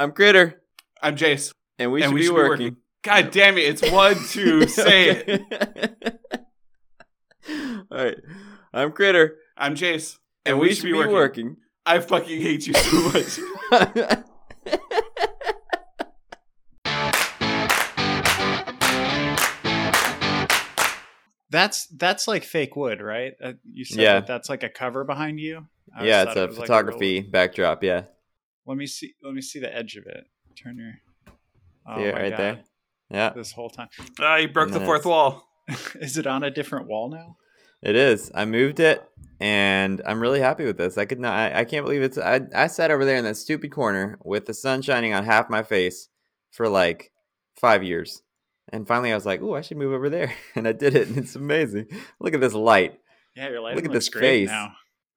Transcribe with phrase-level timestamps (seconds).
[0.00, 0.62] I'm Critter,
[1.02, 1.52] I'm Jace.
[1.78, 2.58] and we and should we be should working.
[2.58, 2.76] be working.
[3.02, 3.64] God damn it!
[3.66, 5.42] It's one, two, say it.
[7.90, 8.16] All right.
[8.72, 10.16] I'm Critter, I'm Jace,
[10.46, 11.58] and, we, should be working.
[11.84, 14.24] I fucking hate you so much.
[21.50, 23.32] That's that's like fake wood, right?
[23.42, 24.12] Uh, you said Yeah.
[24.20, 25.66] that that's like a cover behind you.
[25.94, 27.82] I yeah, thought it's it a was like photography real- backdrop.
[27.82, 28.04] Yeah.
[28.66, 29.14] Let me see.
[29.22, 30.24] Let me see the edge of it.
[30.62, 30.92] Turn your.
[31.86, 32.38] Oh See it my right God.
[32.38, 32.60] there?
[33.10, 33.88] Yeah, This whole time,
[34.20, 35.48] Ah, you broke the fourth wall.
[35.96, 37.36] is it on a different wall now?
[37.82, 38.30] it is.
[38.34, 39.02] I moved it,
[39.40, 40.96] and I'm really happy with this.
[40.98, 41.32] I could not.
[41.34, 42.18] I, I can't believe it's.
[42.18, 45.48] I I sat over there in that stupid corner with the sun shining on half
[45.50, 46.08] my face
[46.52, 47.10] for like
[47.58, 48.22] five years,
[48.68, 51.08] and finally I was like, "Oh, I should move over there," and I did it.
[51.08, 51.86] And it's amazing.
[52.20, 53.00] Look at this light.
[53.34, 54.48] Yeah, your lighting Look at this great face.
[54.50, 54.72] now.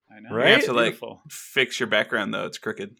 [0.10, 0.36] I know.
[0.36, 0.48] Right?
[0.50, 1.22] You have to like Beautiful.
[1.30, 2.46] fix your background though.
[2.46, 2.96] It's crooked.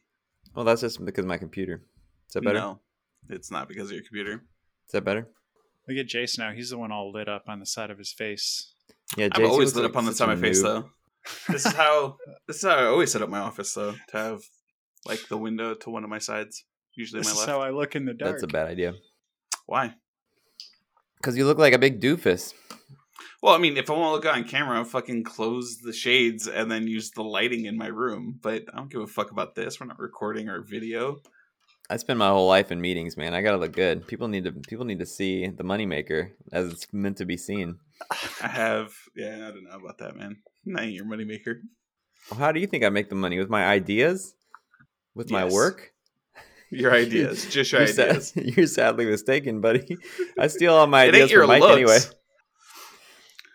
[0.56, 1.82] Well, that's just because of my computer.
[2.28, 2.60] Is that better?
[2.60, 2.80] No,
[3.30, 4.44] it's not because of your computer.
[4.86, 5.28] Is that better?
[5.88, 6.52] Look at Jace now.
[6.52, 8.74] He's the one all lit up on the side of his face.
[9.18, 10.90] Yeah, I'm always lit like up on the side of my face though.
[11.50, 13.96] This is how this is how I always set up my office though.
[14.10, 14.42] To have
[15.06, 16.64] like the window to one of my sides,
[16.96, 18.34] usually This my is how I look in the dark.
[18.34, 18.94] That's a bad idea.
[19.66, 19.96] Why?
[21.18, 22.54] Because you look like a big doofus.
[23.42, 26.48] Well, I mean, if I want to look on camera, I'll fucking close the shades
[26.48, 28.40] and then use the lighting in my room.
[28.42, 29.80] But I don't give a fuck about this.
[29.80, 31.18] We're not recording our video.
[31.90, 33.34] I spend my whole life in meetings, man.
[33.34, 34.08] I gotta look good.
[34.08, 37.78] People need to people need to see the moneymaker as it's meant to be seen.
[38.42, 40.38] I have, yeah, I don't know about that, man.
[40.76, 41.60] I ain't your moneymaker.
[42.38, 44.34] How do you think I make the money with my ideas?
[45.14, 45.92] With my work?
[46.72, 48.34] Your ideas, just your You're, sad- ideas.
[48.58, 49.98] you're sadly mistaken, buddy.
[50.40, 51.76] I steal all my It ideas from Mike looks.
[51.76, 52.00] anyway.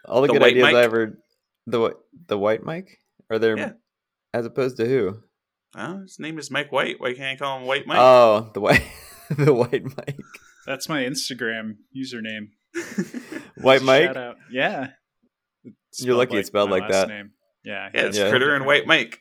[0.08, 0.74] All the, The good ideas Mike?
[0.74, 1.18] I ever
[1.66, 1.94] the
[2.26, 2.98] the white Mike?
[3.30, 3.72] Are there Yeah.
[4.32, 5.18] as opposed to who?
[5.76, 6.98] Oh, his name is Mike White.
[6.98, 7.98] Why can't I call him White Mike?
[8.00, 8.82] Oh, the white
[9.36, 10.18] the white Mike.
[10.66, 12.48] That's my Instagram username.
[13.56, 14.04] White Mike?
[14.04, 14.36] Shout out.
[14.50, 14.88] Yeah.
[15.64, 17.08] It's You're lucky it's spelled like that.
[17.08, 17.30] Name.
[17.64, 17.88] Yeah.
[17.94, 18.28] yeah, it's Yeah.
[18.30, 19.20] Critter and White Mike.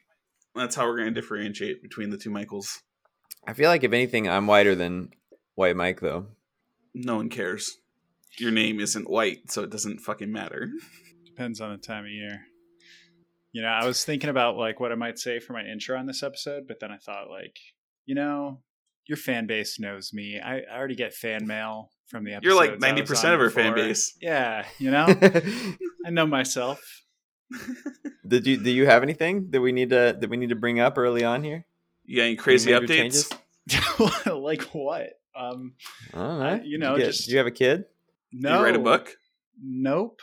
[0.55, 2.81] That's how we're going to differentiate between the two Michaels.
[3.47, 5.09] I feel like if anything, I'm whiter than
[5.55, 6.27] White Mike though.
[6.93, 7.77] No one cares.
[8.39, 10.69] Your name isn't White, so it doesn't fucking matter.
[11.25, 12.41] Depends on the time of year.
[13.51, 16.05] You know, I was thinking about like what I might say for my intro on
[16.05, 17.57] this episode, but then I thought like,
[18.05, 18.61] you know,
[19.07, 20.39] your fan base knows me.
[20.39, 22.45] I, I already get fan mail from the episodes.
[22.45, 24.15] You're like 90% of our fan base.
[24.21, 25.07] Yeah, you know,
[26.05, 27.03] I know myself.
[28.27, 30.79] Did you do you have anything that we need to that we need to bring
[30.79, 31.65] up early on here?
[32.05, 33.33] You got any crazy Any updates?
[34.41, 35.13] like what?
[35.35, 35.73] Um,
[36.13, 36.61] I don't know.
[36.63, 37.85] You know, Did get- just- do you have a kid?
[38.31, 38.49] No.
[38.49, 39.15] Did you write a book?
[39.61, 40.19] Nope.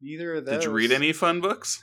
[0.00, 0.54] Neither of those.
[0.56, 1.82] Did you read any fun books?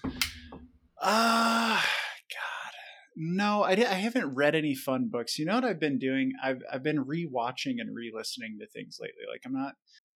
[1.01, 1.87] Ah,
[2.31, 2.73] God,
[3.15, 5.37] no, I, di- I haven't read any fun books.
[5.37, 6.33] You know what I've been doing?
[6.43, 9.23] I've I've been rewatching and re-listening to things lately.
[9.31, 9.75] Like I'm not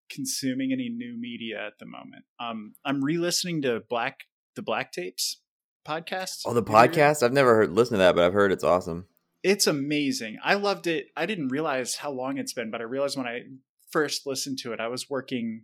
[0.09, 2.25] consuming any new media at the moment.
[2.39, 4.21] Um, I'm re-listening to Black
[4.55, 5.41] the Black Tapes
[5.87, 6.41] podcast.
[6.45, 7.23] Oh, the Have you podcast.
[7.23, 9.05] I've never heard listened to that, but I've heard it's awesome.
[9.43, 10.37] It's amazing.
[10.43, 11.07] I loved it.
[11.15, 13.41] I didn't realize how long it's been, but I realized when I
[13.91, 15.63] first listened to it, I was working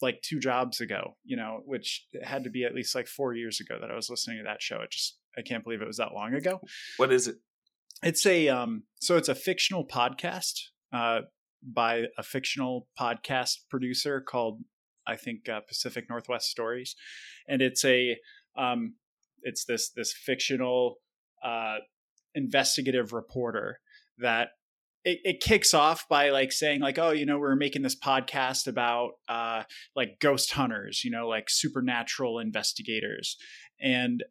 [0.00, 3.60] like two jobs ago, you know, which had to be at least like four years
[3.60, 4.80] ago that I was listening to that show.
[4.80, 6.60] It just, I can't believe it was that long ago.
[6.96, 7.36] What is it?
[8.02, 10.54] It's a, um, so it's a fictional podcast,
[10.92, 11.20] uh,
[11.62, 14.62] by a fictional podcast producer called,
[15.06, 16.96] I think, uh, Pacific Northwest Stories.
[17.48, 18.16] And it's a,
[18.58, 18.94] um,
[19.42, 20.96] it's this, this fictional,
[21.44, 21.76] uh,
[22.34, 23.78] investigative reporter
[24.18, 24.48] that
[25.04, 28.66] it, it kicks off by like saying like oh you know we're making this podcast
[28.66, 29.62] about uh
[29.96, 33.36] like ghost hunters you know like supernatural investigators.
[33.80, 34.22] And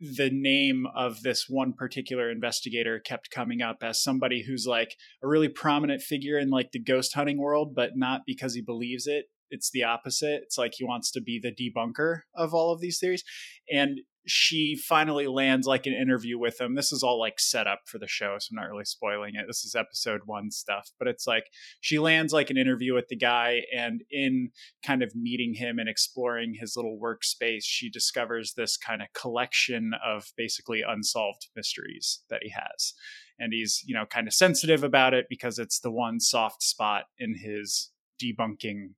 [0.00, 5.28] the name of this one particular investigator kept coming up as somebody who's like a
[5.28, 9.26] really prominent figure in like the ghost hunting world but not because he believes it.
[9.50, 10.42] It's the opposite.
[10.42, 13.22] It's like he wants to be the debunker of all of these theories.
[13.70, 16.74] And she finally lands like an interview with him.
[16.74, 19.44] This is all like set up for the show, so I'm not really spoiling it.
[19.46, 21.46] This is episode one stuff, but it's like
[21.80, 24.50] she lands like an interview with the guy, and in
[24.84, 29.92] kind of meeting him and exploring his little workspace, she discovers this kind of collection
[30.04, 32.94] of basically unsolved mysteries that he has.
[33.38, 37.04] And he's, you know, kind of sensitive about it because it's the one soft spot
[37.18, 37.90] in his
[38.22, 38.90] debunking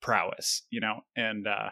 [0.00, 1.70] prowess, you know, and uh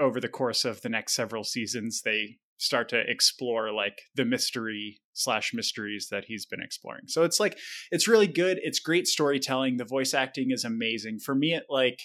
[0.00, 5.00] over the course of the next several seasons, they start to explore like the mystery
[5.12, 7.04] slash mysteries that he's been exploring.
[7.06, 7.58] So it's like
[7.90, 8.58] it's really good.
[8.62, 9.76] It's great storytelling.
[9.76, 11.18] The voice acting is amazing.
[11.18, 12.00] For me, it like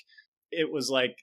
[0.52, 1.18] it was like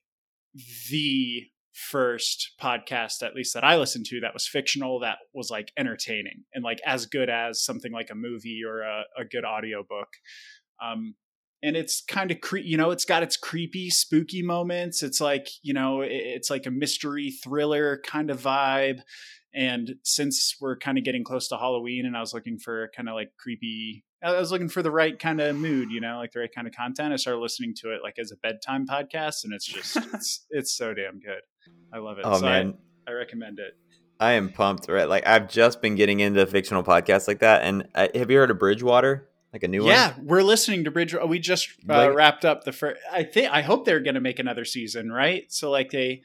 [0.90, 5.72] the first podcast, at least that I listened to, that was fictional, that was like
[5.78, 10.08] entertaining and like as good as something like a movie or a, a good audiobook.
[10.82, 11.14] Um,
[11.62, 15.49] and it's kind of cre- you know it's got its creepy spooky moments it's like
[15.62, 19.00] you know it's like a mystery thriller kind of vibe
[19.55, 23.08] and since we're kind of getting close to halloween and i was looking for kind
[23.08, 26.32] of like creepy i was looking for the right kind of mood you know like
[26.32, 29.44] the right kind of content i started listening to it like as a bedtime podcast
[29.44, 31.43] and it's just it's, it's so damn good
[31.93, 32.76] i love it Oh so man,
[33.06, 33.75] I, I recommend it
[34.19, 34.88] I am pumped.
[34.88, 37.64] Right, like I've just been getting into fictional podcasts like that.
[37.64, 39.29] And uh, have you heard of Bridgewater?
[39.56, 39.88] Like a new one?
[39.88, 43.50] yeah we're listening to bridge we just uh, Like- wrapped up the first i think
[43.50, 46.20] i hope they're gonna make another season right so like they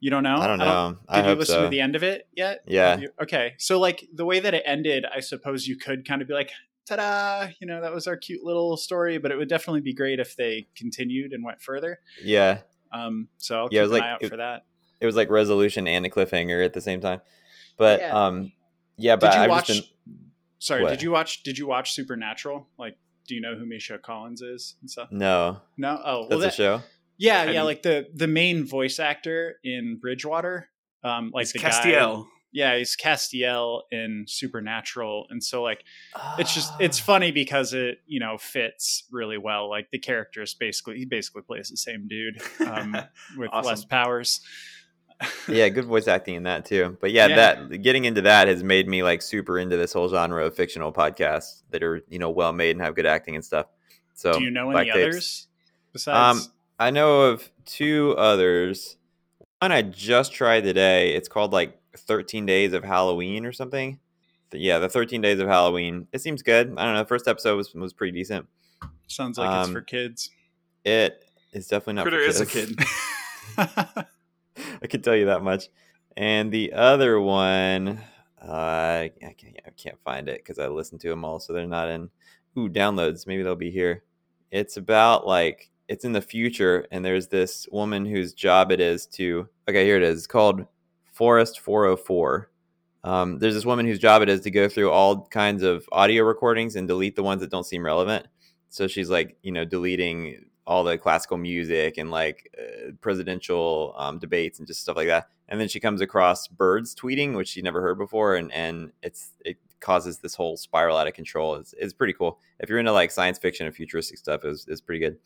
[0.00, 0.96] you don't know I don't know.
[1.08, 1.62] I, Did you hope listen so.
[1.64, 2.60] to the end of it yet?
[2.68, 2.98] Yeah.
[2.98, 3.54] You- okay.
[3.58, 6.52] So like the way that it ended, I suppose you could kind of be like,
[6.86, 10.20] ta-da, you know, that was our cute little story, but it would definitely be great
[10.20, 11.98] if they continued and went further.
[12.22, 12.58] yeah,
[12.92, 14.66] Um, so I'll Yeah, it was an like- eye out it- for that.
[15.00, 17.20] it was like resolution and a cliffhanger at the same time.
[17.76, 18.26] But Yeah.
[18.26, 18.52] um,
[18.96, 19.66] yeah, but Did you I've watch?
[19.66, 19.92] just
[20.58, 20.90] Sorry, What?
[20.90, 21.42] did you watch?
[21.42, 22.66] Did you watch Supernatural?
[22.78, 22.96] Like,
[23.26, 25.08] do you know who Misha Collins is and stuff?
[25.12, 25.60] no.
[25.76, 26.00] No.
[26.04, 26.82] Oh, That's well, a show.
[27.16, 27.60] yeah, Have yeah.
[27.60, 30.68] you- Like the the main voice actor in Bridgewater,
[31.04, 31.70] um, like It's the guy.
[31.70, 32.26] Castiel.
[32.50, 35.84] Yeah, he's Castiel in Supernatural, and so like
[36.38, 37.04] it's just it's Ah.
[37.04, 41.42] funny because it you know fits really well like the character is basically he basically
[41.42, 42.96] plays the same dude um,
[43.36, 43.68] with Awesome.
[43.68, 44.40] less powers
[45.48, 46.96] yeah, good voice acting in that too.
[47.00, 47.36] But yeah, Yeah.
[47.36, 50.92] that getting into that has made me like super into this whole genre of fictional
[50.92, 53.66] podcasts that are you know well made and have good acting and stuff.
[54.14, 55.06] So do you know Black any Tapes.
[55.14, 55.46] others
[55.92, 58.96] besides Um, I know of two others.
[59.60, 61.14] One I just tried today.
[61.14, 63.98] It's called like 13 Days of Halloween or something.
[64.52, 66.06] Yeah, the 13 Days of Halloween.
[66.12, 66.72] It seems good.
[66.76, 67.00] I don't know.
[67.02, 68.46] The first episode was, was pretty decent.
[69.08, 70.30] sounds like it's um, for kids
[70.84, 72.02] It is definitely not.
[72.04, 72.74] Critter for is a kids.
[73.56, 74.06] kid.
[74.82, 75.68] I can tell you that much.
[76.16, 78.00] And the other one,
[78.42, 81.66] uh, I can't, I can't find it because I listened to them all, so they're
[81.66, 82.10] not in.
[82.56, 83.26] Ooh, downloads.
[83.26, 84.02] Maybe they'll be here.
[84.50, 89.06] It's about like it's in the future, and there's this woman whose job it is
[89.06, 89.48] to.
[89.68, 90.18] Okay, here it is.
[90.18, 90.66] It's called
[91.12, 92.50] Forest 404.
[93.04, 96.24] Um, there's this woman whose job it is to go through all kinds of audio
[96.24, 98.26] recordings and delete the ones that don't seem relevant.
[98.70, 104.18] So she's like, you know, deleting all the classical music and like uh, presidential um,
[104.18, 105.28] debates and just stuff like that.
[105.48, 109.32] And then she comes across birds tweeting, which she never heard before, and and it's
[109.46, 111.54] it causes this whole spiral out of control.
[111.54, 112.38] It's, it's pretty cool.
[112.60, 115.16] If you're into like science fiction and futuristic stuff, is is pretty good.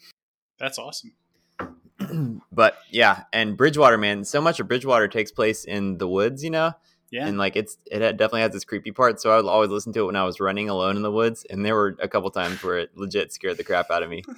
[0.59, 1.13] that's awesome
[2.53, 6.51] but yeah, and Bridgewater, man, so much of Bridgewater takes place in the woods, you
[6.51, 6.73] know,
[7.13, 9.21] yeah and like it's it definitely has this creepy part.
[9.21, 11.47] So I would always listen to it when I was running alone in the woods,
[11.51, 14.25] and there were a couple times where it legit scared the crap out of me.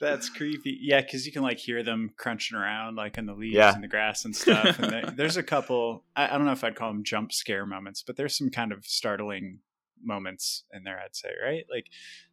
[0.00, 3.54] that's creepy yeah because you can like hear them crunching around like in the leaves
[3.56, 3.74] Yeah.
[3.74, 6.62] and the grass and stuff and there- there's a couple I, I don't know if
[6.64, 9.58] i'd call them jump scare moments but there's some kind of startling
[10.02, 11.86] moments in there i'd say right like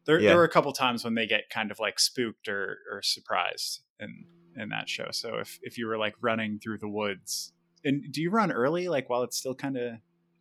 [0.06, 0.28] there, Yeah.
[0.30, 3.80] there were a couple times when they get kind of like spooked or or surprised
[4.00, 4.24] in
[4.56, 7.52] in that show so if if you were like running through the woods
[7.84, 9.94] and do you run early like while it's still kind of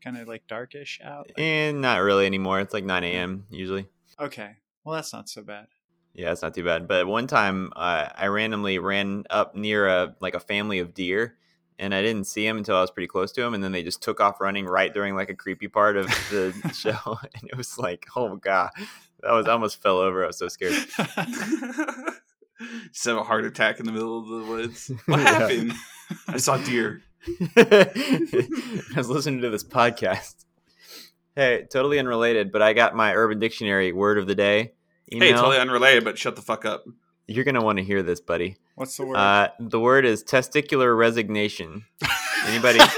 [0.04, 2.60] kind of like darkish out Like- And not really anymore.
[2.60, 3.46] It's like 9 a.m.
[3.50, 3.88] usually.
[4.20, 5.68] okay well that's not so bad
[6.14, 6.88] Yeah, it's not too bad.
[6.88, 11.38] But one time, uh, I randomly ran up near a like a family of deer,
[11.78, 13.84] and I didn't see them until I was pretty close to them, and then they
[13.84, 17.56] just took off running right during like a creepy part of the show, and it
[17.56, 18.72] was like, oh my god,
[19.22, 20.24] that was I almost fell over.
[20.24, 20.74] I was so scared.
[22.92, 24.92] Just have a heart attack in the middle of the woods.
[25.06, 25.26] What Yeah.
[25.40, 25.74] happened?
[26.28, 27.02] I saw deer.
[27.58, 30.46] I was listening to this podcast.
[31.36, 34.74] Hey, totally unrelated, but I got my Urban Dictionary word of the day.
[35.12, 35.28] Email.
[35.30, 36.86] Hey, totally unrelated, but shut the fuck up.
[37.28, 38.58] You're gonna want to hear this, buddy.
[38.76, 41.86] what's the word Uh, the word is testicular resignation.
[42.46, 42.80] Anybody?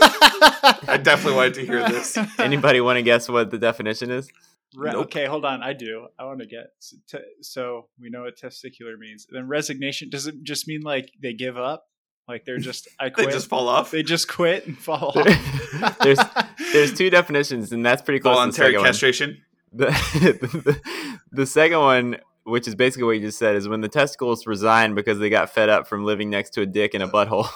[0.87, 2.17] I definitely wanted to hear this.
[2.39, 4.29] Anybody want to guess what the definition is?
[4.75, 5.05] Re- Nope.
[5.05, 5.63] Okay, hold on.
[5.63, 6.07] I do.
[6.19, 9.25] I want to get so, te- so we know what testicular means.
[9.29, 11.87] Then resignation does it just mean like they give up?
[12.29, 13.31] Like they're just I They quit.
[13.31, 13.89] just fall off.
[13.89, 15.97] They just quit and fall off.
[16.03, 16.19] there's
[16.71, 18.37] there's two definitions, and that's pretty close.
[18.39, 18.85] to the second one.
[18.85, 19.41] castration.
[19.73, 19.85] The,
[20.65, 20.81] the,
[21.31, 24.93] the second one, which is basically what you just said, is when the testicles resign
[24.95, 27.47] because they got fed up from living next to a dick in a butthole.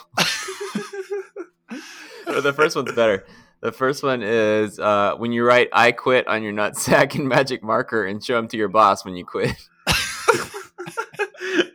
[2.27, 3.25] or the first one's better.
[3.61, 7.63] The first one is uh, when you write "I quit" on your nutsack in magic
[7.63, 9.55] marker and show them to your boss when you quit.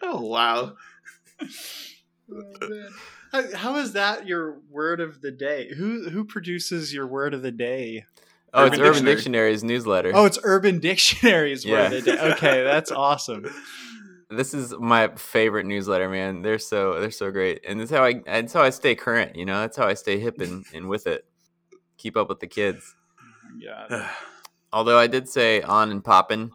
[0.03, 0.75] oh wow.
[2.31, 2.89] Oh,
[3.33, 5.73] how, how is that your word of the day?
[5.75, 8.05] Who who produces your word of the day?
[8.55, 9.15] Oh, Urban it's Urban Dictionary.
[9.15, 10.13] Dictionary's newsletter.
[10.15, 12.21] Oh, it's Urban Dictionary's word of the day.
[12.33, 13.47] Okay, that's awesome.
[14.31, 16.43] This is my favorite newsletter, man.
[16.43, 19.37] They're so they're so great, and that's how I that's how I stay current.
[19.37, 21.25] You know, that's how I stay hip and, and with it.
[21.97, 22.95] Keep up with the kids.
[23.23, 24.11] Oh yeah.
[24.75, 26.51] Although I did say on and poppin',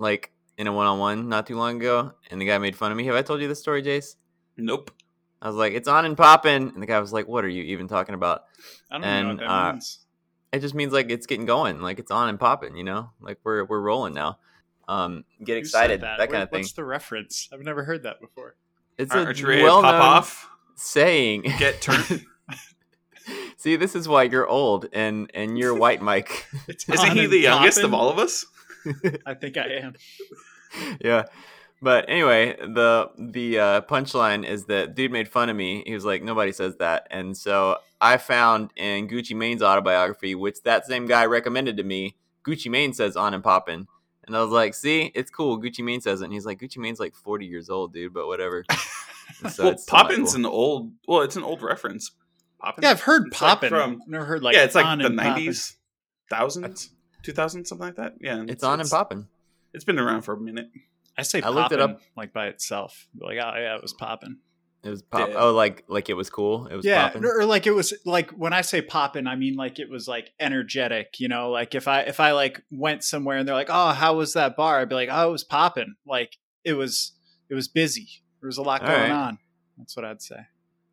[0.00, 2.90] like in a one on one not too long ago, and the guy made fun
[2.90, 3.04] of me.
[3.04, 4.16] Have I told you this story, Jace?
[4.56, 4.90] nope.
[5.42, 7.62] I was like, "It's on and poppin'," and the guy was like, "What are you
[7.64, 8.44] even talking about?"
[8.90, 9.98] I don't know And, what that uh, means.
[10.52, 12.76] It just means like it's getting going, like it's on and popping.
[12.76, 14.38] You know, like we're we're rolling now.
[14.88, 16.60] Um, get Who said excited, that, What- kind of thing.
[16.60, 17.48] What's the reference?
[17.52, 18.54] I've never heard that before.
[18.98, 20.48] It's Aren't a aren't you ready to well pop known off?
[20.76, 21.42] saying.
[21.58, 22.24] Get turned.
[23.56, 26.46] See, this is why you're old and and you're white, Mike.
[26.68, 28.44] Isn't he the youngest of all of us?
[29.26, 29.94] I think I am.
[31.00, 31.24] yeah.
[31.82, 35.82] But anyway, the the uh, punchline is that dude made fun of me.
[35.84, 40.62] He was like, nobody says that, and so I found in Gucci Mane's autobiography, which
[40.62, 42.14] that same guy recommended to me.
[42.46, 43.86] Gucci Mane says on and poppin',
[44.26, 45.60] and I was like, see, it's cool.
[45.60, 48.26] Gucci Mane says it, and he's like, Gucci Mane's like forty years old, dude, but
[48.26, 48.64] whatever.
[49.50, 50.40] So well, it's Poppin's cool.
[50.40, 50.92] an old.
[51.08, 52.10] Well, it's an old reference.
[52.60, 52.82] Poppin.
[52.84, 53.68] Yeah, I've heard It's like poppin'.
[53.70, 55.32] from- never heard like yeah, it's like on the and poppin'.
[55.32, 55.76] nineties,
[56.28, 56.90] thousands,
[57.22, 58.14] two thousand, something like that.
[58.20, 59.28] Yeah, It's on and poppin'.
[59.72, 60.68] It's been around for a minute.
[61.18, 62.00] I say I looked it up.
[62.16, 63.06] like by itself.
[63.18, 64.38] Like, oh yeah, it was popping.
[64.84, 65.28] It was pop.
[65.28, 65.36] Dead.
[65.38, 66.66] Oh, like like it was cool.
[66.66, 67.24] It was Yeah, poppin'.
[67.24, 70.30] or like it was like when I say poppin', I mean like it was like
[70.40, 71.20] energetic.
[71.20, 74.16] You know, like if I if I like went somewhere and they're like, oh, how
[74.16, 74.80] was that bar?
[74.80, 75.94] I'd be like, oh, it was poppin'.
[76.06, 77.12] Like it was
[77.48, 78.08] it was busy.
[78.40, 79.10] There was a lot All going right.
[79.12, 79.38] on.
[79.78, 80.40] That's what I'd say.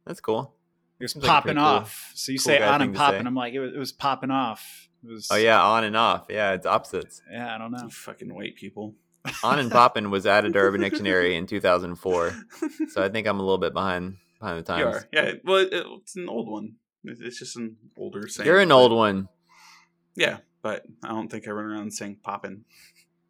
[0.05, 0.53] That's cool.
[0.99, 2.11] It was Seems like a popping cool- off.
[2.13, 3.25] So you cool say on and popping.
[3.25, 4.87] I'm like, it was, it was popping off.
[5.03, 5.29] It was.
[5.31, 6.25] Oh yeah, on and off.
[6.29, 7.21] Yeah, it's opposites.
[7.31, 7.83] Yeah, I don't know.
[7.83, 8.93] You fucking white people.
[9.43, 12.33] On and poppin' was added to Urban Dictionary in 2004,
[12.89, 14.79] so I think I'm a little bit behind behind the times.
[14.79, 15.07] you are.
[15.11, 15.31] Yeah.
[15.43, 16.75] Well, it, it's an old one.
[17.03, 18.47] It's just an older saying.
[18.47, 19.27] You're an old one.
[20.15, 22.63] Yeah, but I don't think I run around saying poppin'.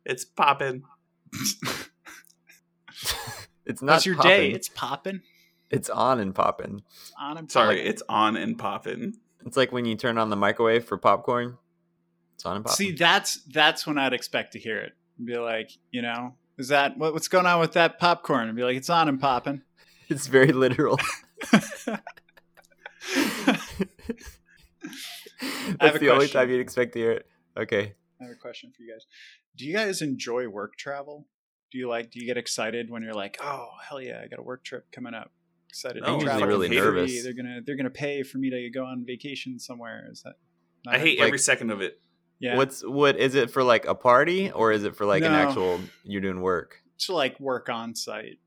[0.05, 0.83] It's poppin'.
[3.65, 4.31] It's not How's your poppin'.
[4.31, 4.51] day?
[4.51, 5.21] It's popping.
[5.69, 6.81] It's on and poppin'.
[7.01, 7.87] It's on and Sorry, poppin'.
[7.87, 9.13] it's on and poppin'.
[9.45, 11.57] It's like when you turn on the microwave for popcorn.
[12.33, 12.75] It's on and poppin'.
[12.77, 14.93] See, that's that's when I'd expect to hear it.
[15.23, 18.47] Be like, you know, is that what, what's going on with that popcorn?
[18.47, 19.61] And be like, it's on and popping.
[20.09, 20.99] it's very literal.
[25.79, 27.27] That's a the only time you'd expect to hear it.
[27.57, 27.93] Okay.
[28.19, 29.05] I have a question for you guys.
[29.55, 31.27] Do you guys enjoy work travel?
[31.71, 32.11] Do you like?
[32.11, 34.85] Do you get excited when you're like, oh hell yeah, I got a work trip
[34.91, 35.31] coming up?
[35.69, 36.01] Excited.
[36.03, 37.23] No, I'm usually really nervous.
[37.23, 40.07] They're gonna they're gonna pay for me to go on vacation somewhere.
[40.11, 40.33] Is that?
[40.85, 42.01] not I hate Like- every second of it.
[42.39, 42.55] Yeah.
[42.55, 45.79] What's what is it for like a party or is it for like an actual
[46.03, 46.81] you're doing work?
[46.99, 48.39] to like work on site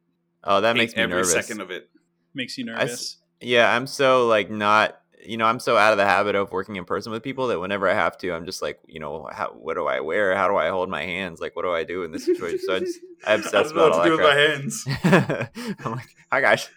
[0.44, 1.32] Oh, that Hate makes me every nervous.
[1.32, 1.88] second of it.
[2.34, 3.16] makes you I s- nervous?
[3.40, 6.74] Yeah, I'm so like not you know, I'm so out of the habit of working
[6.76, 9.50] in person with people that whenever I have to, I'm just like, you know, how,
[9.50, 10.34] what do I wear?
[10.36, 11.40] How do I hold my hands?
[11.40, 12.58] Like, what do I do in this situation?
[12.66, 15.04] So I, just, I obsess I don't know about all what to do with that
[15.04, 15.78] my uh, hands.
[15.86, 16.68] I'm like, hi guys.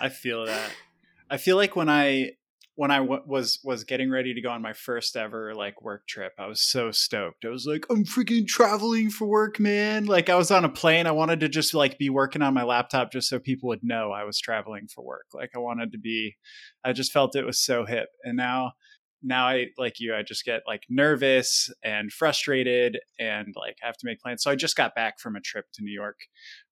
[0.00, 0.70] I feel that.
[1.30, 2.32] I feel like when I
[2.76, 6.06] when I w- was was getting ready to go on my first ever like work
[6.08, 7.44] trip, I was so stoked.
[7.44, 10.06] I was like, I'm freaking traveling for work, man!
[10.06, 11.06] Like I was on a plane.
[11.06, 14.10] I wanted to just like be working on my laptop just so people would know
[14.10, 15.26] I was traveling for work.
[15.32, 16.36] Like I wanted to be.
[16.84, 18.72] I just felt it was so hip, and now.
[19.26, 20.14] Now I like you.
[20.14, 24.42] I just get like nervous and frustrated, and like I have to make plans.
[24.42, 26.18] So I just got back from a trip to New York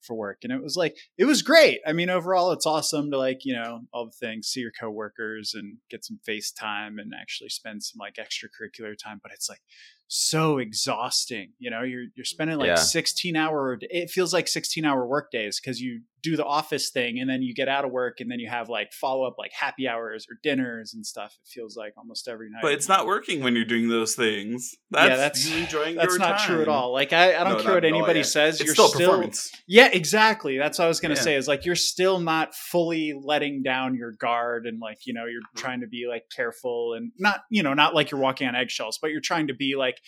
[0.03, 1.81] for work, and it was like it was great.
[1.87, 5.55] I mean, overall, it's awesome to like you know all the things, see your coworkers,
[5.55, 9.21] and get some FaceTime, and actually spend some like extracurricular time.
[9.23, 9.61] But it's like
[10.09, 11.53] so exhausting.
[11.59, 12.75] You know, you're you're spending like Yeah.
[12.77, 13.79] 16 hour.
[13.81, 17.43] It feels like 16 hour work days because you do the office thing, and then
[17.43, 20.25] you get out of work, and then you have like follow up like happy hours
[20.31, 21.37] or dinners and stuff.
[21.45, 22.63] It feels like almost every night.
[22.63, 24.75] But it's not working when you're doing those things.
[24.91, 26.93] That's, Yeah, that's- you enjoying That's your not true at all.
[26.93, 28.25] Like I, I don't No, care what at all, anybody yeah.
[28.25, 28.57] says.
[28.61, 29.51] It's you're still still performance.
[29.67, 30.59] yeah, exactly.
[30.59, 31.25] That's what I was going to Yeah.
[31.25, 35.27] say is like you're still not fully letting down your guard and like, you know,
[35.27, 38.55] you're trying to be like careful and not, you know, not like you're walking on
[38.57, 39.99] eggshells, but you're trying to be like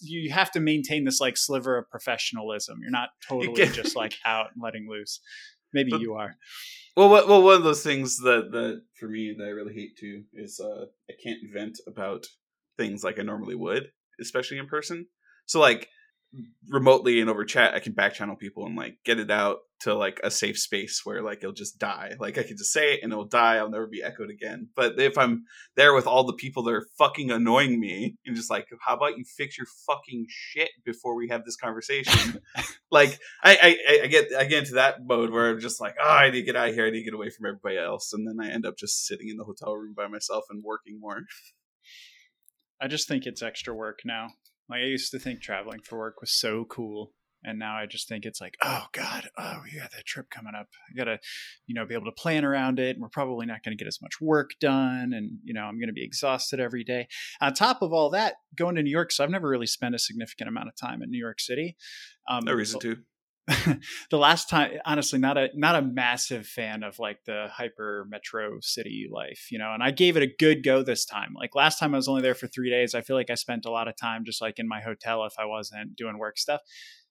[0.00, 2.78] you have to maintain this like sliver of professionalism.
[2.80, 5.20] You're not totally just like out and letting loose.
[5.72, 6.36] Maybe But- you are.
[6.96, 9.96] Well, what, well, one of those things that that for me that I really hate
[9.96, 12.26] too is uh, I can't vent about
[12.76, 15.06] things like I normally would, especially in person.
[15.46, 15.88] So like
[16.68, 19.94] remotely and over chat, I can back channel people and like get it out to
[19.94, 22.14] like a safe space where like it'll just die.
[22.18, 23.56] Like I can just say it and it'll die.
[23.56, 24.68] I'll never be echoed again.
[24.74, 25.44] But if I'm
[25.76, 29.16] there with all the people that are fucking annoying me and just like, how about
[29.16, 32.40] you fix your fucking shit before we have this conversation?
[32.90, 33.56] like I,
[33.90, 36.40] I I get I get into that mode where I'm just like, oh, I need
[36.40, 36.86] to get out of here.
[36.86, 39.28] I need to get away from everybody else, and then I end up just sitting
[39.28, 41.22] in the hotel room by myself and working more.
[42.80, 44.28] I just think it's extra work now.
[44.68, 47.12] Like I used to think traveling for work was so cool.
[47.44, 50.54] and now I just think it's like, oh God, oh we got that trip coming
[50.58, 50.66] up.
[50.90, 51.18] I gotta,
[51.66, 52.96] you know, be able to plan around it.
[52.96, 55.78] And we're probably not going to get as much work done, and you know, I'm
[55.78, 57.06] going to be exhausted every day.
[57.40, 59.98] On top of all that, going to New York, so I've never really spent a
[59.98, 61.76] significant amount of time in New York City.
[62.28, 62.96] Um, no reason to.
[64.10, 68.58] the last time honestly not a not a massive fan of like the hyper metro
[68.60, 71.34] city life you know and i gave it a good go this time.
[71.34, 73.64] Like last time i was only there for three days i feel like i spent
[73.64, 76.60] a lot of time just like in my hotel if i wasn't doing work stuff.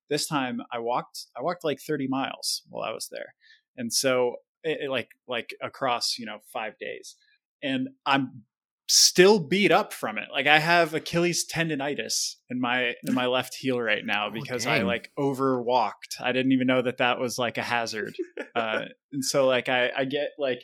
[0.10, 3.34] This time i walked i walked like 30 miles while i was there
[3.76, 7.16] and so it, it like like across you know five days
[7.64, 8.44] and i'm
[8.90, 10.30] still beat up from it.
[10.32, 14.66] Like I have Achilles tendonitis in my in my left heel right now oh, because
[14.66, 16.22] I like overwalked.
[16.22, 18.16] I didn't even know that that was like a hazard.
[18.56, 20.64] Uh, and so like I I get like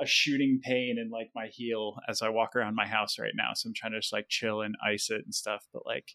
[0.00, 3.50] a shooting pain in like my heel as I walk around my house right now.
[3.54, 5.66] So I'm trying to just like chill and ice it and stuff.
[5.70, 6.12] But like,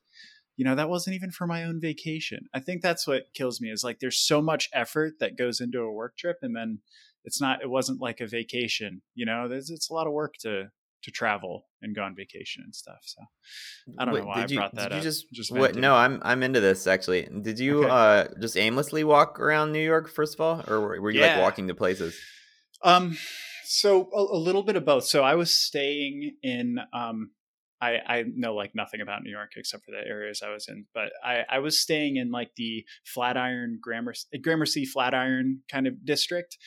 [0.58, 2.48] you know, that wasn't even for my own vacation.
[2.52, 5.82] I think that's what kills me is like there's so much effort that goes into
[5.82, 6.80] a work trip and then
[7.26, 10.34] it's not it wasn't like a vacation, you know, there's it's a lot of work
[10.40, 10.72] to
[11.04, 13.00] to travel and go on vacation and stuff.
[13.04, 13.22] So
[13.98, 14.98] I don't Wait, know why I you, brought that did up.
[14.98, 17.28] You just, just what, no, I'm I'm into this actually.
[17.42, 17.90] Did you okay.
[17.90, 21.36] uh, just aimlessly walk around New York first of all, or were you yeah.
[21.36, 22.18] like walking to places?
[22.84, 23.18] Um,
[23.66, 25.06] so a, a, little bit of both.
[25.06, 26.80] So I was staying in.
[26.94, 27.32] Um,
[27.82, 30.86] I I know like nothing about New York except for the areas I was in,
[30.94, 36.58] but I I was staying in like the Flatiron Gramercy Gramercy Flatiron kind of district.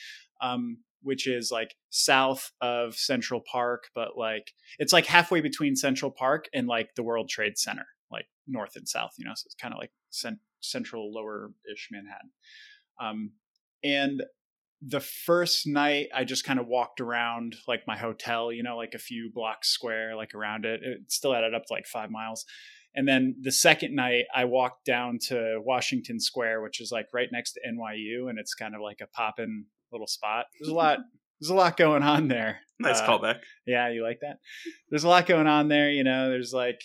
[0.41, 6.11] Um, which is like south of Central Park, but like it's like halfway between Central
[6.11, 9.33] Park and like the World Trade Center, like north and south, you know.
[9.35, 12.31] So it's kind of like cent- central lower ish Manhattan.
[12.99, 13.31] Um,
[13.83, 14.23] and
[14.85, 18.93] the first night I just kind of walked around like my hotel, you know, like
[18.93, 20.81] a few blocks square, like around it.
[20.83, 22.45] It still added up to like five miles.
[22.95, 27.29] And then the second night, I walked down to Washington Square, which is like right
[27.31, 30.45] next to NYU, and it's kind of like a poppin' little spot.
[30.59, 30.99] There's a lot.
[31.39, 32.59] There's a lot going on there.
[32.79, 33.39] Nice uh, callback.
[33.67, 34.37] Yeah, you like that?
[34.89, 35.91] There's a lot going on there.
[35.91, 36.79] You know, there's like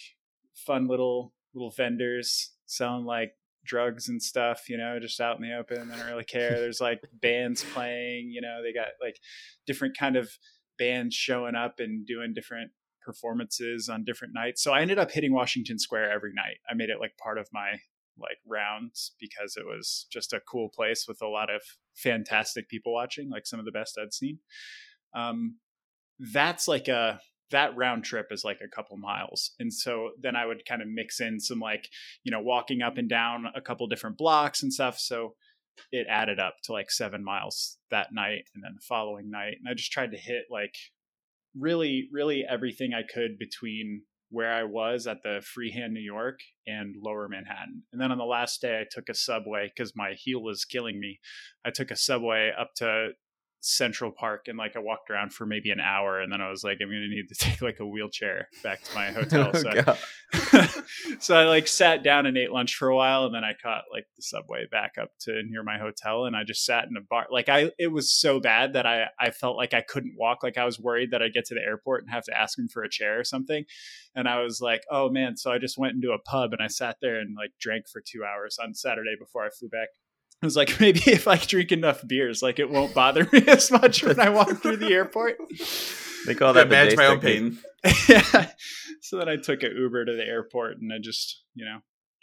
[0.55, 3.33] fun little little vendors selling like
[3.65, 4.69] drugs and stuff.
[4.69, 5.89] You know, just out in the open.
[5.89, 6.51] They don't really care.
[6.59, 8.31] There's like bands playing.
[8.33, 9.17] You know, they got like
[9.65, 10.29] different kind of
[10.77, 14.63] bands showing up and doing different performances on different nights.
[14.63, 16.59] So I ended up hitting Washington Square every night.
[16.69, 17.79] I made it like part of my
[18.21, 21.63] like rounds because it was just a cool place with a lot of
[21.95, 24.39] fantastic people watching, like some of the best I'd seen.
[25.15, 25.57] Um,
[26.19, 30.45] that's like a that round trip is like a couple miles and so then i
[30.45, 31.89] would kind of mix in some like
[32.25, 35.35] you know walking up and down a couple different blocks and stuff so
[35.93, 39.69] it added up to like seven miles that night and then the following night and
[39.71, 40.75] i just tried to hit like
[41.57, 46.95] really really everything i could between where I was at the Freehand, New York, and
[47.03, 47.85] Lower Manhattan.
[47.93, 51.01] And then on the last day, I took a subway because my heel was killing
[51.01, 51.21] me.
[51.65, 53.11] I took a subway up to
[53.61, 56.63] Central Park and like I walked around for maybe an hour and then I was
[56.63, 59.53] like, I'm gonna need to take like a wheelchair back to my hotel.
[59.55, 60.83] so, I,
[61.19, 63.85] so I like sat down and ate lunch for a while and then I caught
[63.93, 67.01] like the subway back up to near my hotel and I just sat in a
[67.01, 67.27] bar.
[67.31, 70.43] Like I it was so bad that I I felt like I couldn't walk.
[70.43, 72.69] Like I was worried that I'd get to the airport and have to ask him
[72.69, 73.65] for a chair or something.
[74.15, 75.37] And I was like, oh man.
[75.37, 78.01] So I just went into a pub and I sat there and like drank for
[78.01, 79.89] two hours on Saturday before I flew back
[80.43, 83.73] I was like, maybe if I drink enough beers, like it won't bother me as
[83.73, 85.39] much when I walk through the airport.
[86.27, 87.59] They call that manage my own pain.
[88.09, 88.51] yeah.
[89.01, 91.79] So then I took an Uber to the airport and I just, you know,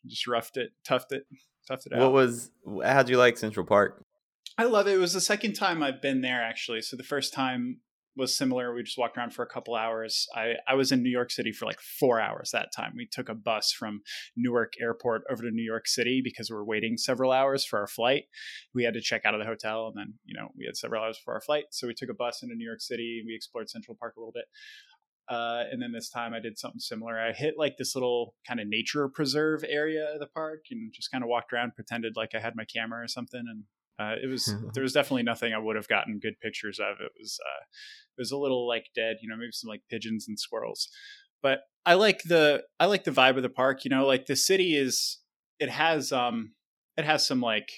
[0.05, 1.23] just roughed it, toughed it,
[1.71, 2.01] toughed it out.
[2.01, 2.51] What was?
[2.83, 4.03] How'd you like Central Park?
[4.57, 4.95] I love it.
[4.95, 6.81] It was the second time I've been there actually.
[6.81, 7.79] So the first time
[8.15, 8.73] was similar.
[8.73, 10.27] We just walked around for a couple hours.
[10.35, 12.93] I, I was in New York City for like four hours that time.
[12.95, 14.01] We took a bus from
[14.35, 17.87] Newark Airport over to New York City because we were waiting several hours for our
[17.87, 18.25] flight.
[18.73, 21.03] We had to check out of the hotel and then, you know, we had several
[21.03, 21.65] hours for our flight.
[21.71, 23.23] So we took a bus into New York City.
[23.25, 24.45] We explored Central Park a little bit.
[25.27, 27.19] Uh, and then this time I did something similar.
[27.19, 31.11] I hit like this little kind of nature preserve area of the park and just
[31.11, 33.63] kind of walked around, pretended like I had my camera or something, and
[33.99, 36.97] uh, it was there was definitely nothing I would have gotten good pictures of.
[36.99, 37.63] It was uh,
[38.17, 40.89] it was a little like dead, you know, maybe some like pigeons and squirrels.
[41.41, 43.85] But I like the I like the vibe of the park.
[43.85, 45.19] You know, like the city is
[45.59, 46.53] it has um
[46.97, 47.69] it has some like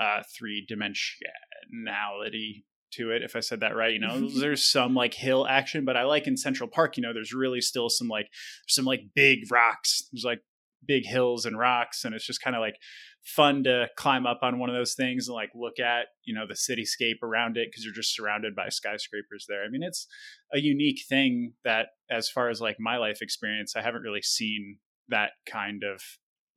[0.00, 5.12] uh three dimensionality to it if i said that right you know there's some like
[5.12, 8.28] hill action but i like in central park you know there's really still some like
[8.66, 10.40] some like big rocks there's like
[10.86, 12.76] big hills and rocks and it's just kind of like
[13.24, 16.46] fun to climb up on one of those things and like look at you know
[16.46, 19.64] the cityscape around it because you're just surrounded by skyscrapers there.
[19.64, 20.06] I mean it's
[20.52, 24.78] a unique thing that as far as like my life experience i haven't really seen
[25.08, 26.00] that kind of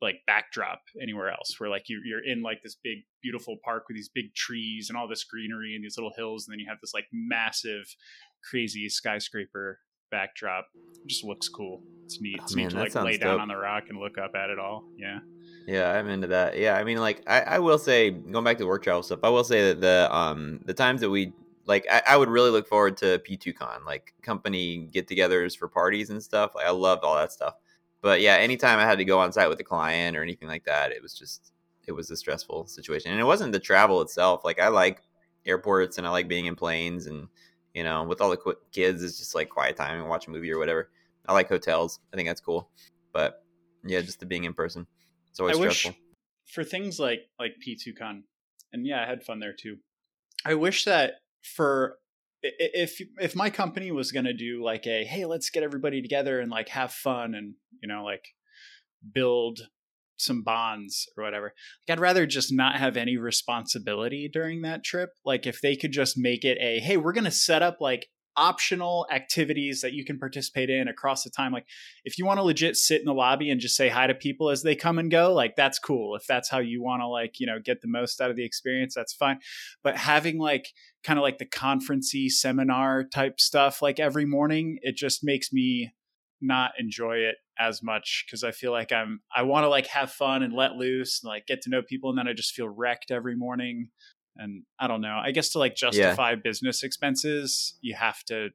[0.02, 3.96] like backdrop anywhere else where like you, you're in like this big beautiful park with
[3.96, 6.80] these big trees and all this greenery and these little hills and then you have
[6.82, 7.86] this like massive
[8.50, 9.80] crazy skyscraper
[10.12, 13.34] backdrop it just looks cool it's neat it's Oh, neat man, to like lay down
[13.36, 13.42] dope.
[13.42, 15.20] on the rock and look up at it all yeah
[15.68, 16.58] Yeah, I'm into that.
[16.58, 19.30] Yeah, I mean, like, I, I will say, going back to work travel stuff, I
[19.30, 21.34] will say that the um the times that we
[21.68, 26.22] like, I, I would really look forward to P2Con, like company get-togethers for parties and
[26.22, 26.56] stuff.
[26.56, 27.54] Like, I loved all that stuff.
[28.02, 30.66] But yeah, anytime I had to go on site with a client or anything like
[30.66, 31.54] that, it was just
[31.88, 33.12] it was a stressful situation.
[33.12, 34.44] And it wasn't the travel itself.
[34.44, 35.04] Like, I like
[35.46, 37.28] airports and I like being in planes and
[37.74, 40.32] you know, with all the qu- kids, it's just like quiet time and watch a
[40.32, 40.90] movie or whatever.
[41.28, 42.00] I like hotels.
[42.14, 42.70] I think that's cool.
[43.14, 43.44] But
[43.86, 44.88] yeah, just the being in person.
[45.30, 46.02] It's always I wish stressful.
[46.46, 48.24] for things like like P2Con,
[48.74, 49.78] and yeah, I had fun there too.
[50.46, 51.98] I wish that for
[52.44, 56.40] if if my company was going to do like a hey, let's get everybody together
[56.40, 58.26] and like have fun and you know like
[59.14, 59.62] build
[60.22, 61.54] some bonds or whatever.
[61.88, 65.10] Like I'd rather just not have any responsibility during that trip.
[65.26, 68.08] Like if they could just make it a hey, we're going to set up like
[68.38, 71.66] optional activities that you can participate in across the time like
[72.06, 74.50] if you want to legit sit in the lobby and just say hi to people
[74.50, 77.40] as they come and go like that's cool if that's how you want to like
[77.40, 79.38] you know get the most out of the experience that's fine
[79.84, 80.70] but having like
[81.04, 85.92] kind of like the conferencey seminar type stuff like every morning it just makes me
[86.42, 90.12] not enjoy it as much because I feel like I'm I want to like have
[90.12, 92.68] fun and let loose and like get to know people and then I just feel
[92.68, 93.90] wrecked every morning.
[94.38, 98.50] And I don't know I guess to like justify business expenses you have to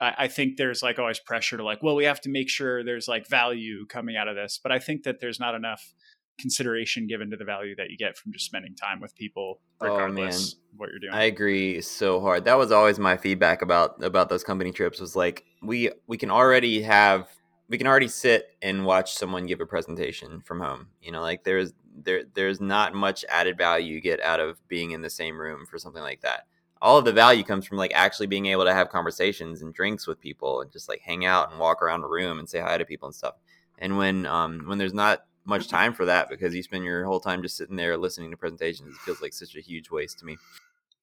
[0.00, 2.84] I, I think there's like always pressure to like well we have to make sure
[2.84, 4.60] there's like value coming out of this.
[4.62, 5.94] But I think that there's not enough
[6.38, 9.86] consideration given to the value that you get from just spending time with people Oh,
[9.86, 11.12] regardless of what you're doing.
[11.12, 12.44] I agree so hard.
[12.44, 16.30] That was always my feedback about about those company trips was like we we can
[16.30, 17.28] already have
[17.72, 20.88] we can already sit and watch someone give a presentation from home.
[21.00, 21.72] You know, like there's
[22.04, 25.64] there there's not much added value you get out of being in the same room
[25.64, 26.46] for something like that.
[26.82, 30.06] All of the value comes from like actually being able to have conversations and drinks
[30.06, 32.76] with people and just like hang out and walk around the room and say hi
[32.76, 33.36] to people and stuff.
[33.78, 37.20] And when um when there's not much time for that because you spend your whole
[37.20, 40.26] time just sitting there listening to presentations, it feels like such a huge waste to
[40.26, 40.36] me.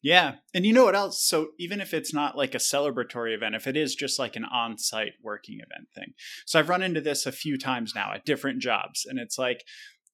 [0.01, 0.35] Yeah.
[0.53, 1.21] And you know what else?
[1.27, 4.45] So even if it's not like a celebratory event, if it is just like an
[4.45, 6.13] on site working event thing.
[6.45, 9.05] So I've run into this a few times now at different jobs.
[9.05, 9.63] And it's like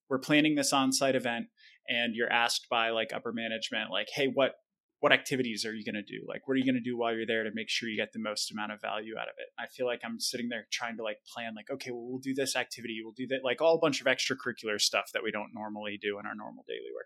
[0.09, 1.45] we're planning this on site event
[1.87, 4.53] and you're asked by like upper management, like, hey, what
[5.01, 6.25] what activities are you going to do?
[6.27, 8.11] Like, what are you going to do while you're there to make sure you get
[8.11, 9.49] the most amount of value out of it?
[9.59, 12.33] I feel like I'm sitting there trying to like plan, like, okay, well, we'll do
[12.33, 15.53] this activity, we'll do that, like all a bunch of extracurricular stuff that we don't
[15.53, 17.05] normally do in our normal daily work.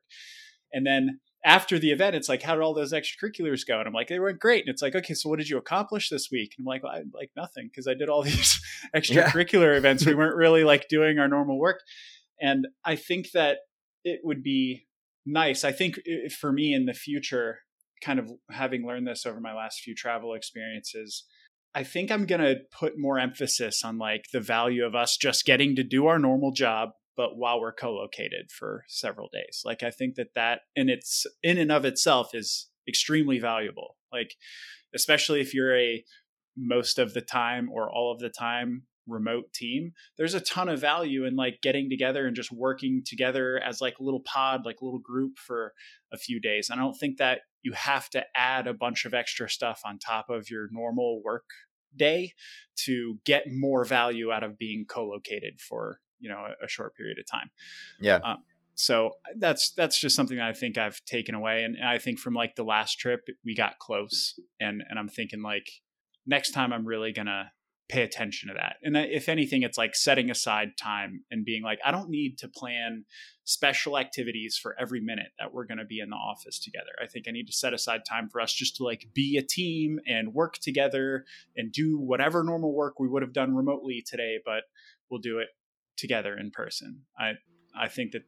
[0.71, 3.79] And then after the event, it's like, how did all those extracurriculars go?
[3.79, 4.65] And I'm like, they went great.
[4.65, 6.55] And it's like, okay, so what did you accomplish this week?
[6.57, 8.61] And I'm like, well, I, like nothing because I did all these
[8.95, 10.05] extracurricular events.
[10.05, 11.81] We weren't really like doing our normal work.
[12.41, 13.59] And I think that
[14.03, 14.87] it would be
[15.25, 15.63] nice.
[15.63, 15.99] I think
[16.39, 17.59] for me in the future,
[18.01, 21.25] kind of having learned this over my last few travel experiences,
[21.75, 25.45] I think I'm going to put more emphasis on like the value of us just
[25.45, 29.61] getting to do our normal job, but while we're co-located for several days.
[29.65, 33.97] Like I think that that in its in and of itself is extremely valuable.
[34.09, 34.35] Like
[34.95, 36.01] especially if you're a
[36.55, 40.79] most of the time or all of the time remote team there's a ton of
[40.79, 44.79] value in like getting together and just working together as like a little pod like
[44.81, 45.73] a little group for
[46.13, 49.49] a few days i don't think that you have to add a bunch of extra
[49.49, 51.45] stuff on top of your normal work
[51.95, 52.33] day
[52.75, 57.17] to get more value out of being co-located for you know a, a short period
[57.19, 57.49] of time
[57.99, 58.19] Yeah.
[58.23, 58.43] Um,
[58.79, 61.97] so uh, that's that's just something that I think I've taken away, and, and I
[61.97, 65.69] think from like the last trip we got close, and and I'm thinking like
[66.25, 67.51] next time I'm really gonna
[67.89, 71.61] pay attention to that, and uh, if anything, it's like setting aside time and being
[71.61, 73.03] like I don't need to plan
[73.43, 76.91] special activities for every minute that we're gonna be in the office together.
[77.03, 79.43] I think I need to set aside time for us just to like be a
[79.43, 81.25] team and work together
[81.57, 84.63] and do whatever normal work we would have done remotely today, but
[85.09, 85.49] we'll do it
[85.99, 87.03] together in person.
[87.17, 87.33] I
[87.75, 88.23] I think that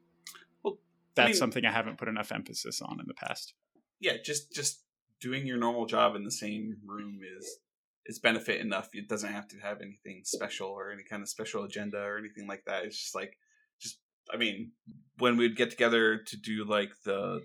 [0.64, 0.80] Well,
[1.16, 3.54] that's mean- something I haven't put enough emphasis on in the past.
[4.00, 4.84] yeah, just just
[5.20, 7.60] doing your normal job in the same room is
[8.08, 8.90] is benefit enough.
[8.94, 12.48] It doesn't have to have anything special or any kind of special agenda or anything
[12.48, 12.84] like that.
[12.86, 13.38] It's just like
[13.80, 14.00] just
[14.34, 14.72] I mean,
[15.18, 17.42] when we'd get together to do like the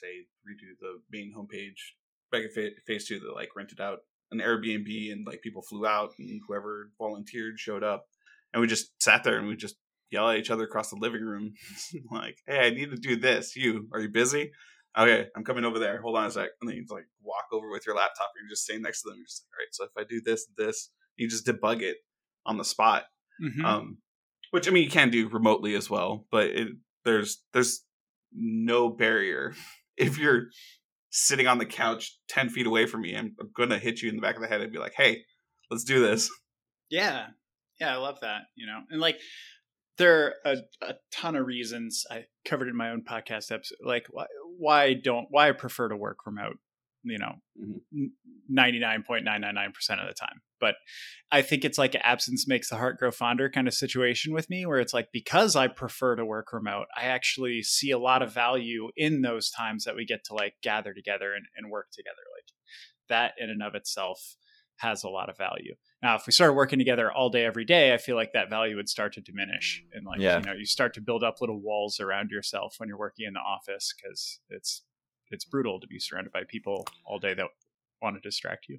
[0.00, 1.80] say redo the main homepage
[2.32, 4.00] back Fa- phase two that like rented out
[4.32, 8.06] an Airbnb and like people flew out and whoever volunteered showed up
[8.52, 9.76] and we just sat there and we just
[10.10, 11.52] yell at each other across the living room
[12.10, 14.50] like hey i need to do this you are you busy
[14.98, 16.00] okay, I'm coming over there.
[16.00, 16.48] Hold on a sec.
[16.60, 18.30] And then you like walk over with your laptop.
[18.34, 19.18] And you're just sitting next to them.
[19.18, 21.98] You're just like, all right, so if I do this, this, you just debug it
[22.46, 23.04] on the spot.
[23.42, 23.64] Mhm.
[23.64, 23.98] Um,
[24.50, 26.68] which I mean you can do remotely as well, but it,
[27.04, 27.84] there's there's
[28.32, 29.54] no barrier
[29.96, 30.46] if you're
[31.10, 33.14] sitting on the couch ten feet away from me.
[33.14, 35.22] I'm, I'm gonna hit you in the back of the head and be like, "Hey,
[35.70, 36.30] let's do this."
[36.90, 37.28] Yeah,
[37.80, 38.42] yeah, I love that.
[38.56, 39.18] You know, and like
[39.98, 44.06] there are a, a ton of reasons I covered in my own podcast episode, like
[44.10, 44.26] why
[44.58, 46.58] why don't why I prefer to work remote.
[47.02, 48.06] You know, mm-hmm.
[48.48, 50.42] ninety nine point nine nine nine percent of the time.
[50.60, 50.74] But
[51.32, 54.66] I think it's like absence makes the heart grow fonder kind of situation with me,
[54.66, 58.34] where it's like because I prefer to work remote, I actually see a lot of
[58.34, 62.16] value in those times that we get to like gather together and, and work together.
[62.36, 62.52] Like
[63.08, 64.36] that in and of itself
[64.80, 65.74] has a lot of value.
[66.02, 68.76] Now, if we started working together all day, every day, I feel like that value
[68.76, 69.84] would start to diminish.
[69.92, 70.38] And like, Yeah.
[70.38, 73.34] you know, you start to build up little walls around yourself when you're working in
[73.34, 74.82] the office because it's
[75.30, 77.46] it's brutal to be surrounded by people all day that
[78.02, 78.78] want to distract you.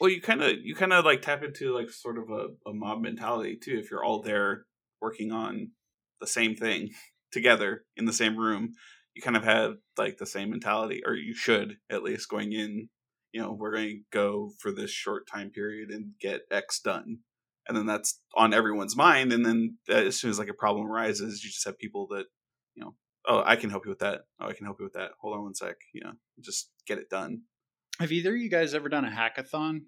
[0.00, 2.72] Well, you kind of you kind of like tap into like sort of a, a
[2.72, 3.76] mob mentality too.
[3.82, 4.66] If you're all there
[5.00, 5.72] working on
[6.20, 6.90] the same thing
[7.32, 8.74] together in the same room,
[9.14, 12.88] you kind of have like the same mentality, or you should at least going in.
[13.34, 17.18] You know, we're going to go for this short time period and get X done,
[17.66, 19.32] and then that's on everyone's mind.
[19.32, 22.26] And then uh, as soon as like a problem arises, you just have people that
[22.76, 22.94] you know,
[23.26, 24.20] oh, I can help you with that.
[24.38, 25.10] Oh, I can help you with that.
[25.20, 25.74] Hold on one sec.
[25.92, 27.42] You know, just get it done.
[27.98, 29.80] Have either of you guys ever done a hackathon?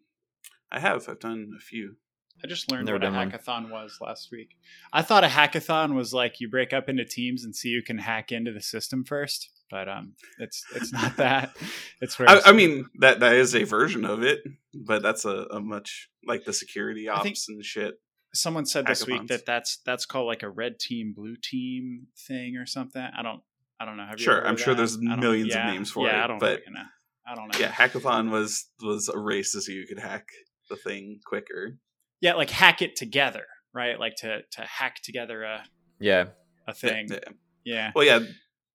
[0.73, 1.09] I have.
[1.09, 1.95] I've done a few.
[2.43, 3.31] I just learned Never what a done one.
[3.31, 4.57] hackathon was last week.
[4.93, 7.99] I thought a hackathon was like you break up into teams and see who can
[7.99, 11.57] hack into the system first, but um, it's it's not that.
[12.01, 14.41] It's where I, I mean that that is a version of it,
[14.75, 17.95] but that's a, a much like the security I ops think- and shit.
[18.35, 22.57] someone said this week that that's that's called like a red team, blue team thing
[22.57, 23.01] or something.
[23.03, 23.41] I don't
[23.81, 24.07] I don't know.
[24.07, 24.79] Have you Sure, I'm of sure that?
[24.79, 26.83] there's I don't- millions of names for yeah, it, I don't but- fucking know.
[27.29, 27.59] I don't know.
[27.59, 30.29] Yeah, hackathon was was a race to see who could hack
[30.71, 31.77] the thing quicker.
[32.21, 33.99] yeah, like hack it together, right?
[33.99, 35.65] Like to to hack together a
[35.99, 36.27] Yeah.
[36.69, 37.09] a thing.
[37.11, 37.19] Yeah.
[37.65, 37.91] Yeah.
[37.97, 38.21] Well, yeah,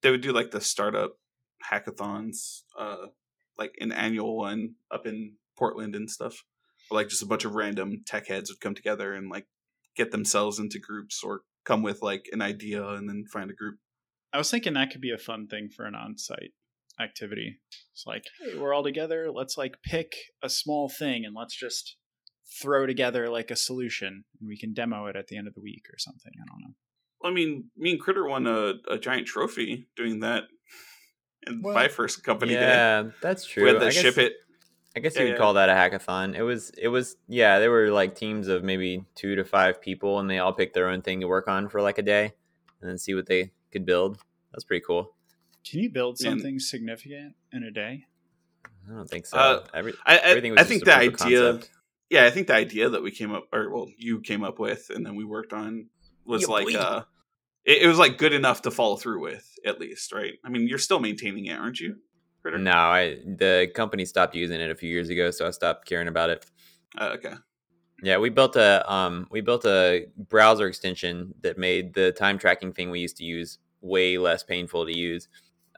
[0.01, 1.17] they would do like the startup
[1.71, 3.07] hackathons, uh,
[3.57, 6.43] like an annual one up in Portland and stuff.
[6.89, 9.47] Or like just a bunch of random tech heads would come together and like
[9.95, 13.77] get themselves into groups or come with like an idea and then find a group.
[14.33, 16.53] I was thinking that could be a fun thing for an on-site
[16.99, 17.59] activity.
[17.93, 19.29] It's like, hey, we're all together.
[19.31, 21.97] Let's like pick a small thing and let's just
[22.61, 25.61] throw together like a solution, and we can demo it at the end of the
[25.61, 26.31] week or something.
[26.35, 26.75] I don't know.
[27.23, 30.43] I mean, me and Critter won a, a giant trophy doing that
[31.47, 32.61] in Well, my first company day.
[32.61, 33.63] Yeah, that's true.
[33.63, 34.33] We had I to guess, ship it.
[34.95, 35.37] I guess Yeah, you could yeah.
[35.37, 36.35] call that a hackathon.
[36.35, 40.19] It was it was yeah, there were like teams of maybe two to five people
[40.19, 42.33] and they all picked their own thing to work on for like a day
[42.81, 44.17] and then see what they could build.
[44.51, 45.15] That's pretty cool.
[45.65, 46.31] Can you build Man.
[46.33, 48.05] something significant in a day?
[48.89, 49.37] I don't think so.
[49.37, 51.11] Uh, Every, I, I, everything was I think a the idea,
[51.53, 51.69] concept.
[52.09, 54.89] yeah, I think the idea that we came up, or well, you came up with,
[54.89, 55.87] and then we worked on,
[56.25, 56.73] was Yeah, like, boy.
[56.73, 57.03] uh,
[57.65, 60.33] it, it was like good enough to follow through with, at least, right?
[60.45, 61.97] I mean, you're still maintaining it, aren't you?
[62.41, 62.57] Critter?
[62.57, 66.07] No, I the company stopped using it a few years ago, so I stopped caring
[66.07, 66.45] about it.
[66.97, 67.33] Uh, okay.
[68.03, 72.73] Yeah, we built a um we built a browser extension that made the time tracking
[72.73, 75.27] thing we used to use way less painful to use.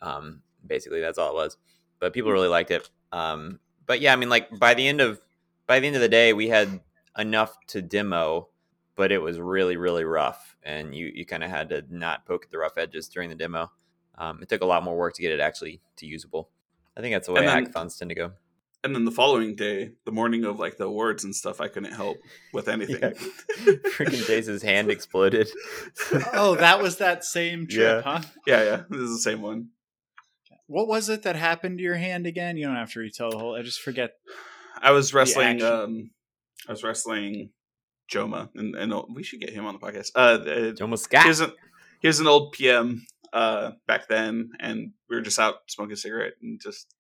[0.02, 1.58] Um basically that's all it was.
[2.00, 2.89] But people really liked it.
[3.12, 5.19] Um but yeah, I mean like by the end of
[5.67, 6.80] by the end of the day we had
[7.17, 8.48] enough to demo,
[8.95, 12.45] but it was really really rough and you you kind of had to not poke
[12.45, 13.71] at the rough edges during the demo.
[14.17, 16.49] Um it took a lot more work to get it actually to usable.
[16.95, 18.32] I think that's the way And then- hackathons tend to go.
[18.86, 21.93] And then the following day, the morning of like the awards and stuff, I couldn't
[21.93, 22.17] help
[22.51, 22.99] with anything.
[23.01, 23.12] Yeah.
[23.95, 25.49] Freaking Jace's hand exploded.
[26.34, 28.19] Oh, that was that same trip, huh?
[28.45, 29.69] yeah, yeah, this is the same one.
[30.67, 32.58] What was it that happened to your hand again?
[32.58, 33.56] You don't have to retell the whole.
[33.56, 34.15] I just forget.
[34.82, 35.62] I was wrestling.
[35.63, 36.12] Um,
[36.67, 37.51] I was wrestling
[38.12, 40.12] Joma, and, and we should get him on the podcast.
[40.16, 41.24] Uh, uh, It's almost Scott.
[41.24, 41.52] here's an
[42.02, 46.34] here's an old PM uh back then, and we were just out smoking a cigarette
[46.42, 46.94] and just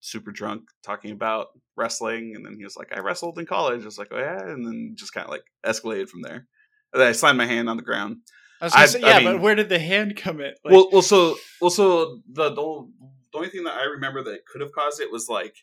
[0.00, 3.86] super drunk talking about wrestling, and then he was like, "I wrestled in college." I
[3.86, 6.46] was like, "Oh yeah," and then just kind of like escalated from there.
[6.92, 8.18] And then I slammed my hand on the ground.
[8.60, 10.52] I was gonna I- say, I yeah, mean- but where did the hand come in?
[10.64, 12.90] Like, well, well, so well, so the the, only-
[13.32, 15.54] the only thing that I remember that could have caused it was like,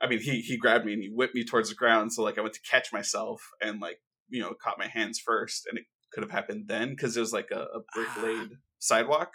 [0.00, 2.38] I mean, he he grabbed me and he whipped me towards the ground, so like
[2.38, 5.84] I went to catch myself and like you know caught my hands first, and it
[6.12, 9.34] could have happened then because there was like a, a brick laid sidewalk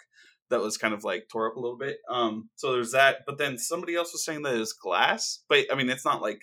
[0.50, 1.98] that was kind of like tore up a little bit.
[2.10, 5.64] Um, so there's that, but then somebody else was saying that it was glass, but
[5.72, 6.40] I mean, it's not like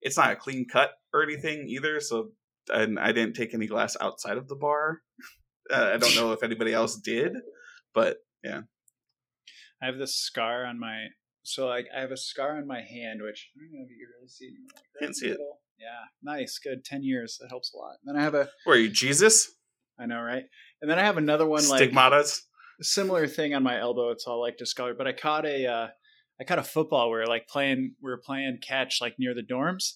[0.00, 2.00] it's not a clean cut or anything either.
[2.00, 2.30] So
[2.70, 5.00] and I didn't take any glass outside of the bar.
[5.70, 7.32] Uh, I don't know if anybody else did,
[7.94, 8.62] but yeah.
[9.80, 11.06] I have this scar on my.
[11.44, 13.96] So like, I have a scar on my hand, which I don't know if you
[13.96, 14.46] can really see.
[14.46, 14.54] it.
[14.74, 15.38] Like, Can't see it.
[15.82, 16.84] Yeah, nice, good.
[16.84, 17.96] Ten years that helps a lot.
[18.04, 19.50] Then I have a where are you, Jesus?
[19.98, 20.44] I know, right?
[20.80, 22.40] And then I have another one like Stigmatas.
[22.80, 24.10] similar thing on my elbow.
[24.10, 25.88] It's all like discolored, but I caught a uh,
[26.40, 27.10] I caught a football.
[27.10, 29.94] We were like playing, we were playing catch like near the dorms,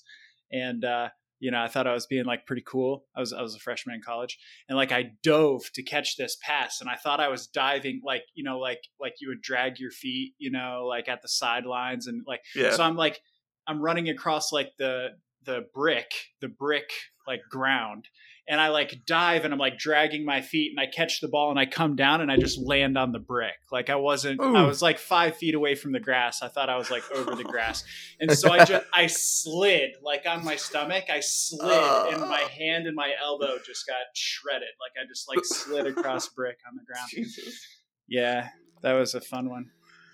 [0.52, 1.08] and uh,
[1.40, 3.04] you know I thought I was being like pretty cool.
[3.16, 6.36] I was I was a freshman in college, and like I dove to catch this
[6.42, 9.78] pass, and I thought I was diving like you know like like you would drag
[9.78, 12.70] your feet, you know, like at the sidelines, and like Yeah.
[12.72, 13.20] so I'm like
[13.66, 15.08] I'm running across like the
[15.46, 16.90] the brick, the brick
[17.26, 18.08] like ground.
[18.48, 21.50] And I like dive and I'm like dragging my feet and I catch the ball
[21.50, 23.56] and I come down and I just land on the brick.
[23.72, 26.42] Like I wasn't I was like five feet away from the grass.
[26.42, 27.82] I thought I was like over the grass.
[28.20, 31.04] And so I just I slid like on my stomach.
[31.10, 34.68] I slid and my hand and my elbow just got shredded.
[34.80, 37.08] Like I just like slid across brick on the ground.
[37.10, 37.58] Jesus.
[38.06, 38.50] Yeah.
[38.82, 39.70] That was a fun one.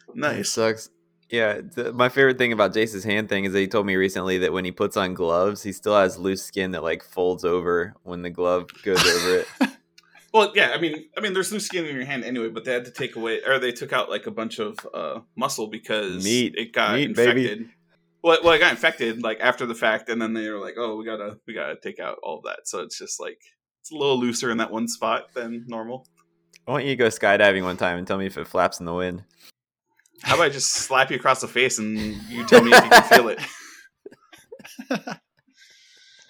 [0.08, 0.50] It Nice.
[0.52, 0.88] sucks.
[1.32, 4.36] Yeah, th- my favorite thing about Jace's hand thing is that he told me recently
[4.38, 7.94] that when he puts on gloves, he still has loose skin that like folds over
[8.02, 9.46] when the glove goes over it.
[10.34, 12.72] Well, yeah, I mean, I mean, there's loose skin in your hand anyway, but they
[12.72, 16.24] had to take away, or they took out like a bunch of uh, muscle because
[16.24, 16.54] Meat.
[16.56, 17.42] it got Meat, baby.
[17.42, 17.68] infected.
[18.22, 20.96] Well, well, it got infected like after the fact, and then they were like, "Oh,
[20.96, 23.38] we gotta, we gotta take out all of that." So it's just like
[23.82, 26.06] it's a little looser in that one spot than normal.
[26.66, 28.86] I want you to go skydiving one time and tell me if it flaps in
[28.86, 29.24] the wind.
[30.22, 32.90] How about I just slap you across the face and you tell me if you
[32.90, 33.40] can feel it?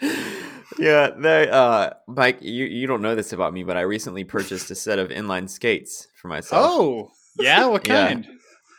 [0.78, 4.70] yeah, they, uh, Mike, you, you don't know this about me, but I recently purchased
[4.70, 6.66] a set of inline skates for myself.
[6.66, 7.10] Oh.
[7.38, 8.08] Yeah, what Yeah.
[8.08, 8.26] kind?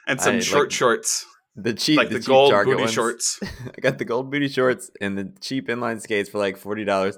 [0.08, 2.94] And some I, short like- shorts, the cheap, like the, cheap gold Target booty ones.
[2.94, 3.40] shorts.
[3.78, 7.18] I got the gold booty shorts and the cheap inline skates for like forty dollars.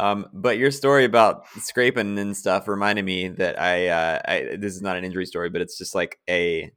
[0.00, 4.74] Um, but your story about scraping and stuff reminded me that I, uh, I this
[4.74, 6.70] is not an injury story, but it's just like a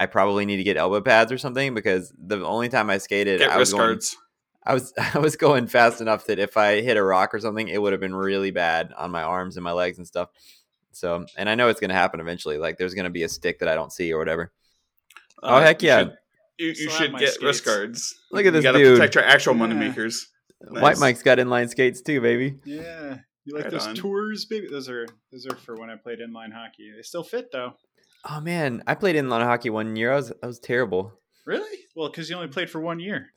[0.00, 3.40] I probably need to get elbow pads or something because the only time I skated,
[3.40, 4.16] Get I was going, guards.
[4.64, 7.68] I was I was going fast enough that if I hit a rock or something,
[7.68, 10.28] it would have been really bad on my arms and my legs and stuff.
[10.92, 12.58] So, and I know it's going to happen eventually.
[12.58, 14.52] Like, there's going to be a stick that I don't see or whatever.
[15.42, 15.98] Oh, Uh, heck you yeah.
[16.00, 16.12] should-
[16.58, 17.42] You, you should get skates.
[17.44, 18.14] wrist guards.
[18.32, 18.96] Look at this you gotta dude.
[18.96, 19.62] protect your actual Yeah.
[19.66, 20.24] moneymakers.
[20.60, 21.00] White Nice.
[21.00, 22.56] Mike's got inline skates too, baby.
[22.64, 23.18] Yeah.
[23.44, 23.94] You like Right those on.
[23.94, 24.66] tours, baby?
[24.68, 26.90] Those are those are for when I played inline hockey.
[26.96, 27.74] They still fit though.
[28.24, 30.12] Oh man, I played inline hockey one year.
[30.12, 31.12] I was I was terrible.
[31.46, 31.78] Really?
[31.96, 33.28] Well, because you only played for one year.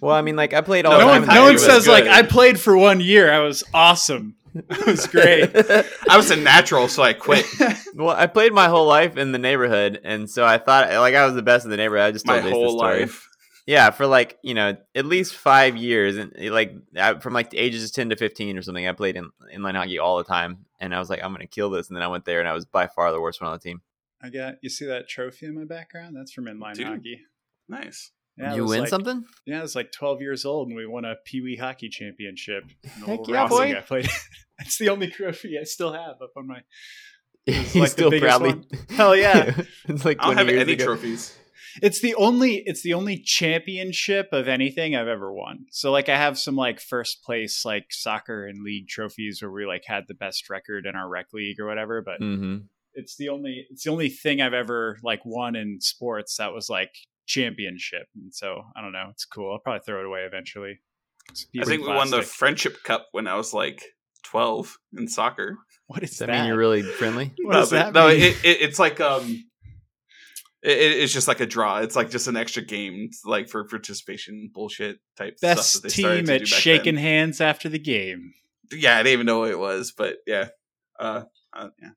[0.00, 1.26] Well, I mean, like I played all No the No time.
[1.26, 1.74] one, no one was school.
[1.74, 2.06] says like.
[2.06, 3.32] I played for one year.
[3.32, 4.36] I was awesome.
[4.70, 5.50] It was great.
[6.08, 7.44] I was a natural, so I quit.
[7.94, 11.26] well, I played my whole life in the neighborhood, and so I thought like I
[11.26, 12.06] was the best in the neighborhood.
[12.06, 13.00] I just My told Jace this whole story.
[13.00, 13.28] life.
[13.66, 17.50] Yeah, for like you know at least five years, and eh, like I, from like
[17.50, 20.24] the ages of ten to fifteen or something, I played in inline hockey all the
[20.24, 22.48] time, and I was like, I'm gonna kill this, and then I went there, and
[22.48, 23.82] I was by far the worst one on the team.
[24.22, 26.16] I got you see that trophy in my background?
[26.16, 26.86] That's from inline Dude.
[26.86, 27.20] hockey.
[27.68, 28.12] Nice.
[28.38, 29.24] Yeah, you win like- something?
[29.46, 32.64] Yeah, I was like 12 years old, and we won a Pee Wee hockey championship.
[32.84, 33.74] in the Heck yeah, boy.
[33.76, 34.08] I played.
[34.58, 36.60] It's the only trophy I still have up on my.
[37.46, 38.48] He's like still biggest proudly.
[38.54, 38.66] one.
[38.96, 39.54] Hell yeah.
[39.88, 40.84] it's like I don't have any ago.
[40.86, 41.36] trophies.
[41.82, 42.62] It's the only.
[42.64, 45.66] It's the only championship of anything I've ever won.
[45.70, 49.66] So like, I have some like first place like soccer and league trophies where we
[49.66, 52.00] like had the best record in our rec league or whatever.
[52.02, 52.64] But Mm-hmm.
[52.96, 53.66] It's the only.
[53.70, 56.90] It's the only thing I've ever like won in sports that was like
[57.26, 58.06] championship.
[58.14, 59.08] And so I don't know.
[59.10, 59.52] It's cool.
[59.52, 60.80] I'll probably throw it away eventually.
[61.30, 63.82] It's a I piece think of we won the friendship cup when I was like
[64.24, 65.56] twelve in soccer.
[65.88, 66.26] What is Does that?
[66.26, 67.32] that mean you're really friendly?
[67.44, 68.20] What no, does that no, mean?
[68.20, 69.44] it, it, it's like um,
[70.62, 71.78] it, it- it's just like a draw.
[71.78, 76.02] It's like just an extra game, like for participation bullshit type stuff Best that they
[76.02, 77.04] team to at shaking then.
[77.04, 78.32] hands after the game.
[78.72, 80.48] Yeah, I didn't even know what it was, but yeah,
[80.98, 81.90] uh, uh, yeah,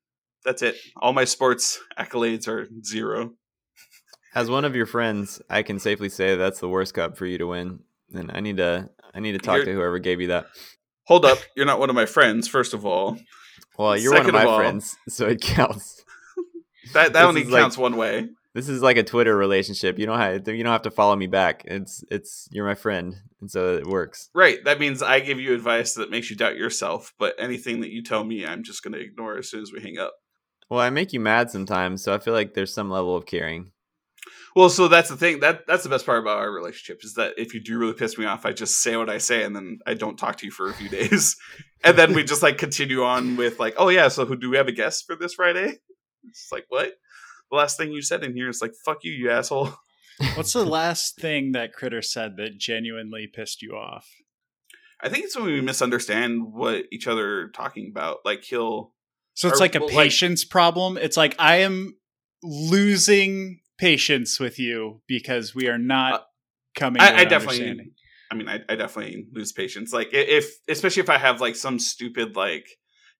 [0.45, 0.75] that's it.
[0.97, 3.31] All my sports accolades are zero.
[4.35, 7.37] As one of your friends, I can safely say that's the worst cup for you
[7.39, 7.79] to win.
[8.13, 10.47] And I need to I need to talk You're- to whoever gave you that.
[11.07, 12.47] Hold up, you're not one of my friends.
[12.47, 13.17] First of all,
[13.79, 16.03] Well, you're one of my of all- friends, so it counts.
[16.93, 18.29] that that This only is like- counts one way.
[18.55, 19.99] This is like a Twitter relationship.
[19.99, 21.63] You don't have you don't have to follow me back.
[21.65, 24.29] It's it's you're my friend, and so it works.
[24.33, 24.57] Right.
[24.65, 28.01] That means I give you advice that makes you doubt yourself, but anything that you
[28.03, 30.13] tell me, I'm just going to ignore as soon as we hang up.
[30.69, 33.71] Well, I make you mad sometimes, so I feel like there's some level of caring.
[34.55, 35.39] Well, so that's the thing.
[35.39, 38.17] That that's the best part about our relationship is that if you do really piss
[38.17, 40.51] me off, I just say what I say, and then I don't talk to you
[40.51, 41.37] for a few days,
[41.83, 44.57] and then we just like continue on with like, oh yeah, so who do we
[44.57, 45.77] have a guest for this Friday?
[46.27, 46.93] It's like what?
[47.51, 49.73] The last thing you said in here is like, fuck you, you asshole.
[50.35, 54.07] What's the last thing that Critter said that genuinely pissed you off?
[55.01, 58.19] I think it's when we misunderstand what each other are talking about.
[58.25, 58.91] Like he'll
[59.39, 60.97] So it's Or, like a well, like- patience problem.
[60.97, 61.95] It's like I am
[62.43, 66.23] losing patience with you because we are not Uh,
[66.75, 67.01] coming.
[67.01, 67.93] I, I definitely.
[68.29, 69.93] I mean, I, I definitely lose patience.
[69.93, 72.65] Like if, especially if I have like some stupid like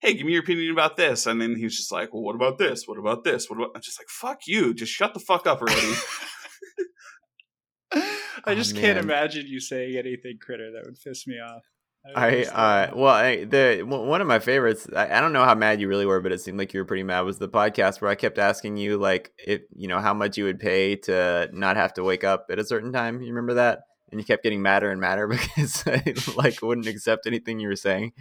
[0.02, 2.58] "Hey, give me your opinion about this," and then he's just like, "Well, what about
[2.58, 2.84] this?
[2.86, 3.50] What about this?
[3.50, 4.74] What about?" I'm just like, "Fuck you!
[4.74, 5.94] Just shut the fuck up already."
[7.94, 11.64] I Oh, just can't imagine you saying anything critter that would piss me off.
[12.06, 15.46] Would I uh well I, the w- one of my favorites I, I don't know
[15.46, 17.50] how mad you really were but it seemed like you were pretty mad was the
[17.50, 20.96] podcast where I kept asking you like if you know how much you would pay
[20.96, 23.82] to not have to wake up at a certain time you remember that
[24.12, 27.76] and you kept getting madder and madder because I like wouldn't accept anything you were
[27.76, 28.14] saying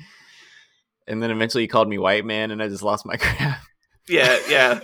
[1.06, 3.60] and then eventually you called me white man and I just lost my crap
[4.08, 4.80] yeah, yeah.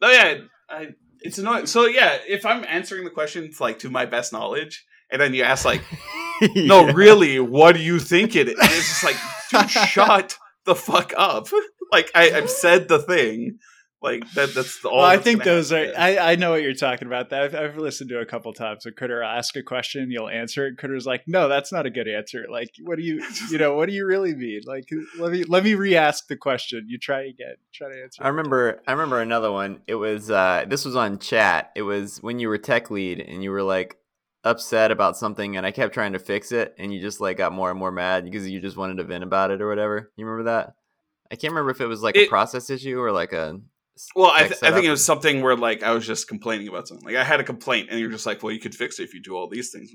[0.00, 0.38] No, yeah.
[0.68, 0.88] I,
[1.20, 1.66] it's annoying.
[1.66, 5.42] So yeah, if I'm answering the questions like to my best knowledge, and then you
[5.42, 5.82] ask like,
[6.56, 6.92] "No, Yeah.
[6.94, 9.16] really, what do you think it is?" And it's just like,
[9.50, 11.48] dude, shut the fuck up.
[11.92, 13.58] Like I, I've said the thing.
[14.02, 14.54] Like that.
[14.54, 14.96] That's the all.
[15.00, 15.92] Well, I think gonna those are.
[15.98, 17.30] I, I know what you're talking about.
[17.34, 18.86] I've, I've listened to a couple times.
[18.86, 20.78] A critter will ask a question, you'll answer it.
[20.78, 22.46] Critter's like, "No, that's not a good answer.
[22.50, 24.62] Like, what do you, you know, what do you really mean?
[24.64, 24.88] Like,
[25.18, 26.86] let me let me re-ask the question.
[26.88, 27.56] You try again.
[27.74, 28.24] Try to answer.
[28.24, 29.82] I remember I remember another one.
[29.86, 31.70] It was uh this was on chat.
[31.76, 33.98] It was when you were tech lead and you were like
[34.44, 37.52] upset about something and I kept trying to fix it and you just like got
[37.52, 40.10] more and more mad because you just wanted to vent about it or whatever.
[40.16, 40.74] You remember that?
[41.30, 43.60] I can't remember if it was like a process issue or like a
[44.16, 46.88] Well, I, th- I think it was something where like I was just complaining about
[46.88, 47.06] something.
[47.06, 49.14] Like I had a complaint, and you're just like, "Well, you could fix it if
[49.14, 49.92] you do all these things."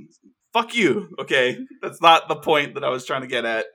[0.54, 1.14] Fuck you.
[1.20, 3.66] Okay, that's not the point that I was trying to get at.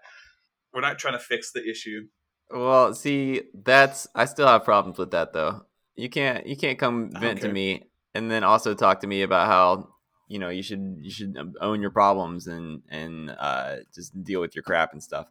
[0.72, 2.06] We're not trying to fix the issue.
[2.50, 5.66] Well, see, that's I still have problems with that though.
[5.96, 9.46] You can't you can't come vent to me and then also talk to me about
[9.46, 9.88] how
[10.30, 14.54] you know you should you should own your problems and and uh, just deal with
[14.54, 15.26] your crap and stuff.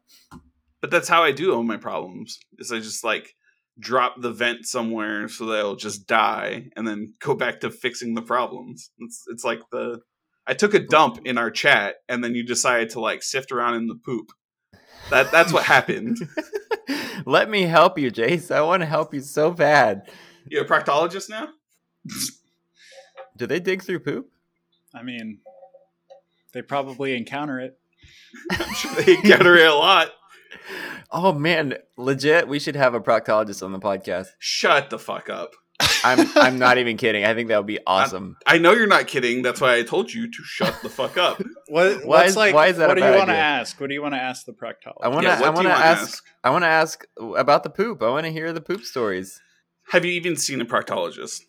[0.82, 2.38] But that's how I do own my problems.
[2.58, 3.34] Is I just like
[3.80, 8.22] drop the vent somewhere so they'll just die, and then go back to fixing the
[8.22, 8.91] problems.
[9.00, 10.02] It's it's like the
[10.45, 13.76] I took a dump in our chat, and then you decided to like sift around
[13.76, 14.32] in the poop.
[15.12, 16.18] That that's what happened.
[17.26, 18.54] Let me help you, Jace.
[18.54, 20.10] I want to help you so bad.
[20.45, 21.47] You're a proctologist now.
[23.38, 24.30] Do they dig through poop?
[24.94, 25.40] I mean,
[26.54, 27.78] they probably encounter it.
[28.52, 30.10] I'm sure they encounter it a lot.
[31.12, 32.48] Oh man, legit.
[32.48, 34.28] We should have a proctologist on the podcast.
[34.40, 35.52] Shut the fuck up.
[36.04, 37.24] I'm I'm not even kidding.
[37.26, 38.36] I think that would be awesome.
[38.46, 39.42] I know you're not kidding.
[39.42, 41.42] That's why I told you to shut the fuck up.
[41.68, 42.56] What, Why is- like?
[42.56, 43.80] why is that What a do you want to ask?
[43.80, 45.04] What do you want to ask the proctologist?
[45.04, 46.24] I want to Yeah, I want to wanna ask, ask?
[46.44, 47.06] I want to ask
[47.38, 48.02] about the poop.
[48.02, 49.40] I want to hear the poop stories.
[49.92, 51.42] Have you even seen a proctologist?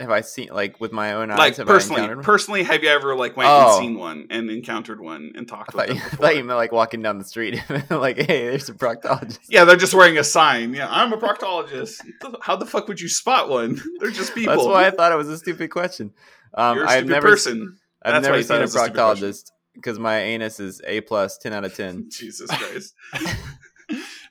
[0.00, 1.38] Have I seen like with my own eyes?
[1.38, 3.76] Like have I personally, personally, have you ever like went Oh.
[3.76, 6.10] and seen one and encountered one and I talked thought, with you, them?
[6.12, 9.38] I thought you meant like walking down the street, like, hey, there's a proctologist.
[9.48, 10.74] Yeah, they're just wearing a sign.
[10.74, 12.00] Yeah, I'm a proctologist.
[12.42, 13.80] How the fuck would you spot one?
[14.00, 14.54] They're just people.
[14.54, 16.12] That's why I thought it was a stupid question.
[16.54, 17.76] Um, You're a I've stupid never, person.
[18.02, 19.28] I've That's never seen a it was a stupid question.
[19.28, 22.08] proctologist because my anus is a plus, ten out of ten.
[22.10, 22.94] Jesus Christ.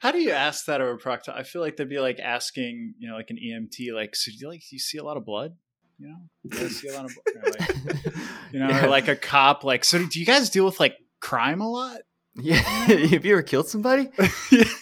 [0.03, 1.37] How do you ask that of a proctologist?
[1.37, 4.37] I feel like they'd be like asking, you know, like an EMT, like, so do
[4.37, 5.55] you like, do you see a lot of blood?
[5.97, 6.17] You know,
[6.49, 7.45] do you see a lot of, blood?
[7.45, 8.05] Or like,
[8.51, 8.85] you know, Yeah.
[8.85, 12.01] or like a cop, like, so do you guys deal with like crime a lot?
[12.35, 12.55] yeah.
[12.57, 14.09] Have you ever killed somebody?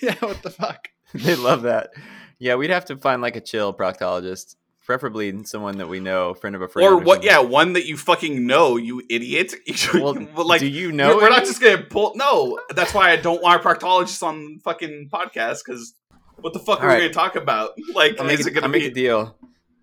[0.01, 0.87] yeah, what the fuck?
[1.13, 1.91] they love that.
[2.39, 4.55] Yeah, we'd have to find like a chill proctologist,
[4.85, 6.87] preferably someone that we know, friend of a friend.
[6.87, 7.23] or what?
[7.23, 9.53] Yeah, one that you fucking know, you idiot.
[9.93, 10.15] Well,
[10.45, 11.15] like, do you know?
[11.15, 12.13] we're, we're not just gonna pull.
[12.15, 15.93] No, that's why I don't want a proctologist on fucking podcast because
[16.37, 17.71] what the fuck All are we gonna talk about?
[17.93, 18.87] Like, I'll make, is it gonna I'll make be?
[18.87, 19.35] a deal.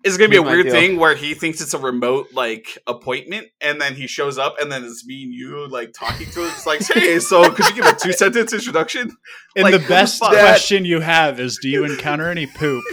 [0.03, 0.71] Is it gonna be a weird deal.
[0.73, 4.71] thing where he thinks it's a remote like appointment, and then he shows up, and
[4.71, 6.47] then it's me and you like talking to him?
[6.49, 9.11] It's like, hey, so could you give a two sentence introduction?
[9.57, 12.83] And Like, the best question you have is, do you encounter any poop?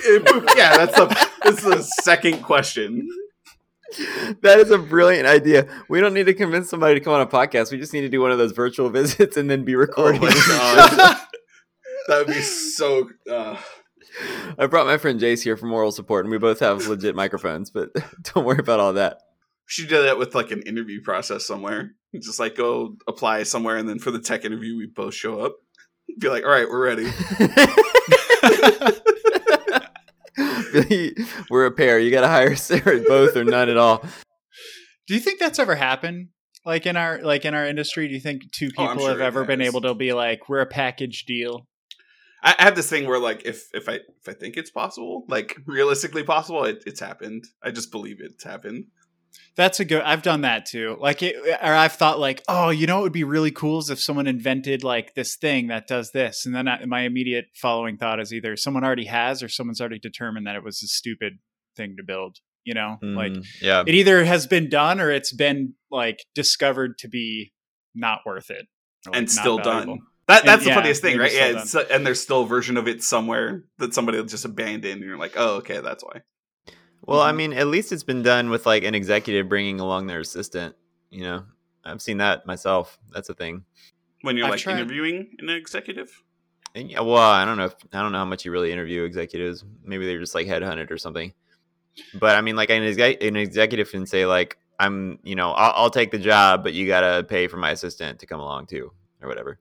[0.57, 3.09] yeah, that's the that's the second question.
[4.43, 5.69] That is a brilliant idea.
[5.89, 7.71] We don't need to convince somebody to come on a podcast.
[7.71, 10.21] We just need to do one of those virtual visits and then be Oh recording.
[10.23, 11.17] god,
[12.09, 13.09] that would be so.
[13.31, 13.57] Uh,
[14.59, 17.71] I brought my friend Jace here for moral support, and we both have legit microphones.
[17.71, 17.91] But
[18.35, 19.17] don't worry about all that.
[19.17, 21.93] we should do that with like an interview process somewhere.
[22.15, 25.57] Just like go apply somewhere, and then for the tech interview, we both show up.
[26.19, 27.11] Be like, all right, we're ready.
[31.51, 31.99] We're a pair.
[31.99, 34.05] You got to hire Sarah both or none at all.
[35.07, 36.29] Do you think that's ever happened?
[36.65, 39.13] Like in our like in our industry, do you think two oh, I'm people sure
[39.13, 41.67] have it ever been able to be like, we're a package deal?
[42.47, 45.59] I have this thing where like if if I if I think it's possible, like
[45.67, 47.45] realistically possible, it, it's happened.
[47.63, 48.87] I just believe it's happened.
[49.57, 50.03] That's a good.
[50.03, 50.97] I've done that too.
[51.01, 53.91] Like, it, or I've thought like, oh, you know, it would be really cool is
[53.91, 57.97] if someone invented like this thing that does this, and then I, my immediate following
[57.97, 61.39] thought is either someone already has or someone's already determined that it was a stupid
[61.77, 62.39] thing to build.
[62.65, 66.99] You know, like Mm, yeah, it either has been done or it's been like discovered
[66.99, 67.53] to be
[67.95, 68.67] not worth it
[69.07, 69.97] like, and still valuable.
[69.97, 70.07] done.
[70.29, 71.33] That And that's the yeah, funniest thing, right?
[71.33, 75.03] Yeah, it's, and there's still a version of it somewhere that somebody just abandoned, and
[75.05, 76.23] you're like, oh, okay, that's why.
[77.03, 77.37] Well, I Mhm.
[77.37, 80.75] mean, at least it's been done with like an executive bringing along their assistant.
[81.11, 81.45] You know,
[81.85, 82.99] I've seen that myself.
[83.13, 83.65] That's a thing.
[84.23, 86.23] When you're I've like tried- interviewing an executive,
[86.75, 87.67] And yeah, well, I don't know.
[87.67, 89.65] If, I don't know how much you really interview executives.
[89.85, 91.33] Maybe they're just like headhunted or something.
[92.13, 95.85] But I mean, like an, exec- an executive can say like, "I'm, you know, I'll,
[95.85, 98.93] I'll take the job, but you gotta pay for my assistant to come along too,
[99.23, 99.59] or whatever."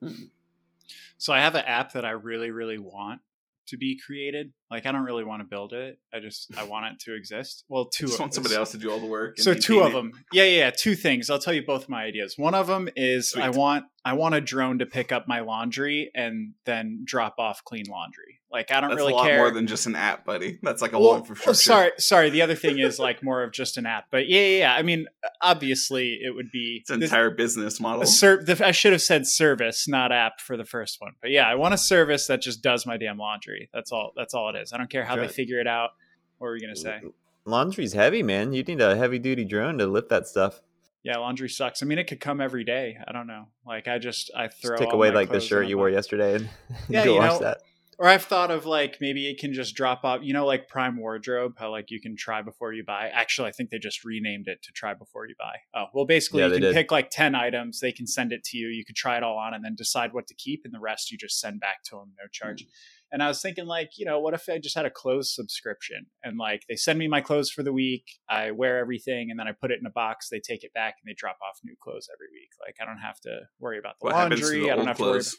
[1.18, 3.20] So I have an app that I really, really want
[3.68, 4.52] to be created.
[4.70, 5.98] Like I don't really want to build it.
[6.12, 7.64] I just I want it to exist.
[7.68, 8.06] Well, two.
[8.06, 9.38] just want somebody else to do all the work.
[9.38, 9.94] So two of it.
[9.94, 10.12] them.
[10.32, 10.70] Yeah, yeah, yeah.
[10.70, 11.30] Two things.
[11.30, 12.34] I'll tell you both my ideas.
[12.36, 16.10] One of them is I want I want a drone to pick up my laundry
[16.14, 18.40] and then drop off clean laundry.
[18.50, 19.38] Like I don't That's really a lot care.
[19.38, 20.58] more than just an app, buddy.
[20.62, 21.50] That's like a well, whole infrastructure.
[21.50, 22.30] oh, sorry, sorry.
[22.30, 24.04] The other thing is like more of just an app.
[24.10, 24.74] But yeah, yeah, yeah.
[24.74, 25.06] I mean,
[25.42, 28.06] obviously it would be It's an this- entire business model.
[28.06, 31.12] ser- the, I should have said service, not app for the first one.
[31.20, 33.68] But yeah, I want a service that just does my damn laundry.
[33.74, 34.12] That's all.
[34.16, 34.72] That's all it is.
[34.72, 35.90] I don't care how they figure it out.
[36.38, 37.00] What were you gonna say?
[37.44, 38.52] Laundry's heavy, man.
[38.52, 40.60] You need a heavy duty drone to lift that stuff.
[41.04, 41.84] Yeah, laundry sucks.
[41.84, 42.98] I mean, it could come every day.
[43.06, 43.46] I don't know.
[43.64, 46.34] Like I just I throw Just take all away like the shirt you wore yesterday
[46.34, 46.48] and
[46.88, 47.58] Yeah, go you wash know, that.
[47.98, 50.20] Or I've thought of like maybe it can just drop off.
[50.24, 53.08] You know, like Prime Wardrobe, how like you can try before you buy.
[53.08, 55.58] Actually, I think they just renamed it to try before you buy.
[55.74, 56.74] Oh, well, basically Yeah, you can did.
[56.74, 57.78] pick like ten items.
[57.78, 58.66] They can send it to you.
[58.66, 61.12] You could try it all on and then decide what to keep, and the rest
[61.12, 62.64] you just send back to them, no charge.
[62.64, 62.68] Hmm.
[63.12, 66.06] And I was thinking, like, you know, what if I just had a clothes subscription
[66.24, 69.46] and like they send me my clothes for the week, I wear everything, and then
[69.46, 70.28] I put it in a box.
[70.28, 72.50] They take it back and they drop off new clothes every week.
[72.60, 74.62] Like I don't have to worry about the what laundry.
[74.62, 75.18] the I don't have to worry.
[75.20, 75.34] About,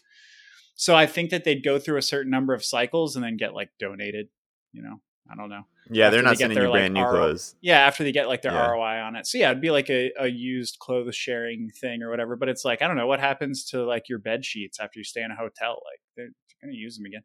[0.75, 3.53] so I think that they'd go through a certain number of cycles and then get
[3.53, 4.29] like donated.
[4.71, 5.63] You know, I don't know.
[5.89, 7.55] Yeah, after they're not get sending their, you like, brand new RO clothes.
[7.61, 8.69] Yeah, after they get like their Yeah.
[8.69, 9.25] ROI on it.
[9.25, 12.35] So yeah, it'd be like a, a used clothes sharing thing or whatever.
[12.35, 15.03] But it's like I don't know what happens to like your bed sheets after you
[15.03, 15.81] stay in a hotel.
[16.17, 16.29] Like
[16.67, 17.23] they're gonna use them again.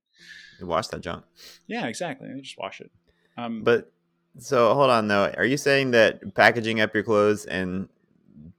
[0.61, 1.24] You wash that junk.
[1.66, 2.28] Yeah, exactly.
[2.43, 2.90] Just wash it.
[3.36, 3.93] Um, But
[4.38, 5.32] so hold on though.
[5.36, 7.88] Are you saying that packaging up your clothes and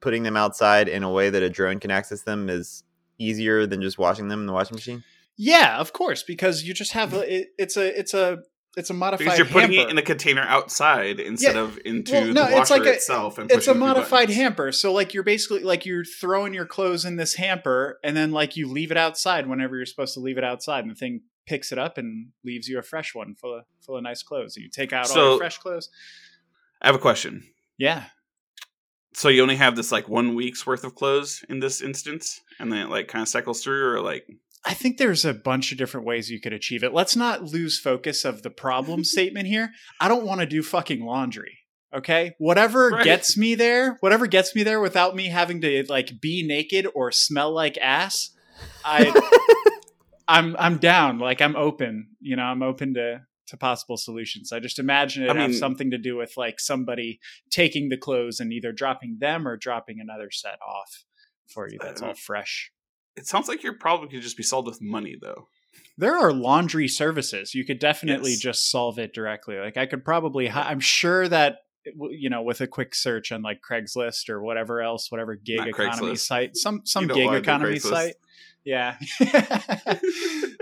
[0.02, 2.84] putting them outside in a way that a drone can access them is
[3.18, 5.04] easier than just washing them in the washing machine?
[5.36, 8.44] yeah, of course, because you just have a, it, it's a it's a
[8.76, 9.26] it's a modified.
[9.26, 9.88] Because you're putting hamper.
[9.88, 12.94] it in a container outside instead of into Well, no, the it's washer like a-
[12.94, 13.38] itself.
[13.38, 14.36] And it's a modified buttons.
[14.38, 18.32] hamper so like you're basically like you're throwing your clothes in this hamper and then
[18.32, 21.22] like you leave it outside whenever you're supposed to leave it outside and the thing
[21.46, 24.56] picks it up and leaves you a fresh one full of full of nice clothes
[24.56, 25.90] And you take out all So- your fresh clothes
[26.82, 27.44] I have a question.
[27.78, 28.06] yeah
[29.14, 32.72] So you only have this like one week's worth of clothes in this instance, and
[32.72, 34.26] then it like kind of cycles through, or like
[34.66, 37.80] i think there's a bunch of different ways you could achieve it let's not lose
[37.80, 41.60] focus of the problem statement here i don't want to do fucking laundry
[41.96, 43.04] okay whatever Right.
[43.04, 47.12] gets me there whatever gets me there without me having to like be naked or
[47.12, 48.32] smell like ass
[48.86, 49.12] i
[50.28, 51.20] I'm I'm down.
[51.20, 52.08] Like I'm open.
[52.22, 54.54] You know, I'm open to to possible solutions.
[54.54, 57.20] I just imagine it I have mean- something to do with like somebody
[57.52, 61.04] taking the clothes and either dropping them or dropping another set off
[61.48, 61.78] for you.
[61.82, 62.72] That's Uh, all fresh.
[63.16, 65.48] It sounds like your problem could just be solved with money, though.
[65.98, 67.54] There are laundry services.
[67.54, 68.40] You could definitely Yes.
[68.40, 69.58] just solve it directly.
[69.58, 70.48] Like I could probably.
[70.48, 71.58] hi- I'm sure that
[72.10, 75.68] you know with a quick search on like Craigslist or whatever else, whatever gig Not
[75.68, 76.20] economy Craigslist.
[76.20, 78.16] site, some some gig economy site.
[78.64, 78.98] Yeah.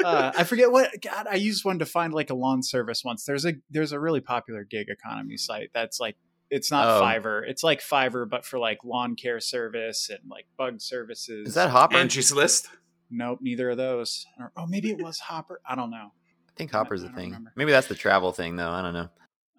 [0.03, 3.23] uh, I forget what God I used one to find like a lawn service once.
[3.25, 6.15] There's a there's a really popular gig economy site that's like
[6.51, 7.01] it's not Oh.
[7.01, 7.41] Fiverr.
[7.47, 11.47] It's like Fiverr but for like lawn care service and like bug services.
[11.49, 11.97] Is that Hopper?
[11.97, 12.67] Angie's List.
[13.09, 14.25] Nope, neither of those.
[14.39, 15.59] Or, oh, maybe it was Hopper.
[15.67, 16.11] I don't know.
[16.49, 17.25] I think Hopper's I a don't thing.
[17.29, 17.53] remember.
[17.55, 18.69] Maybe that's the travel thing though.
[18.69, 19.09] I don't know.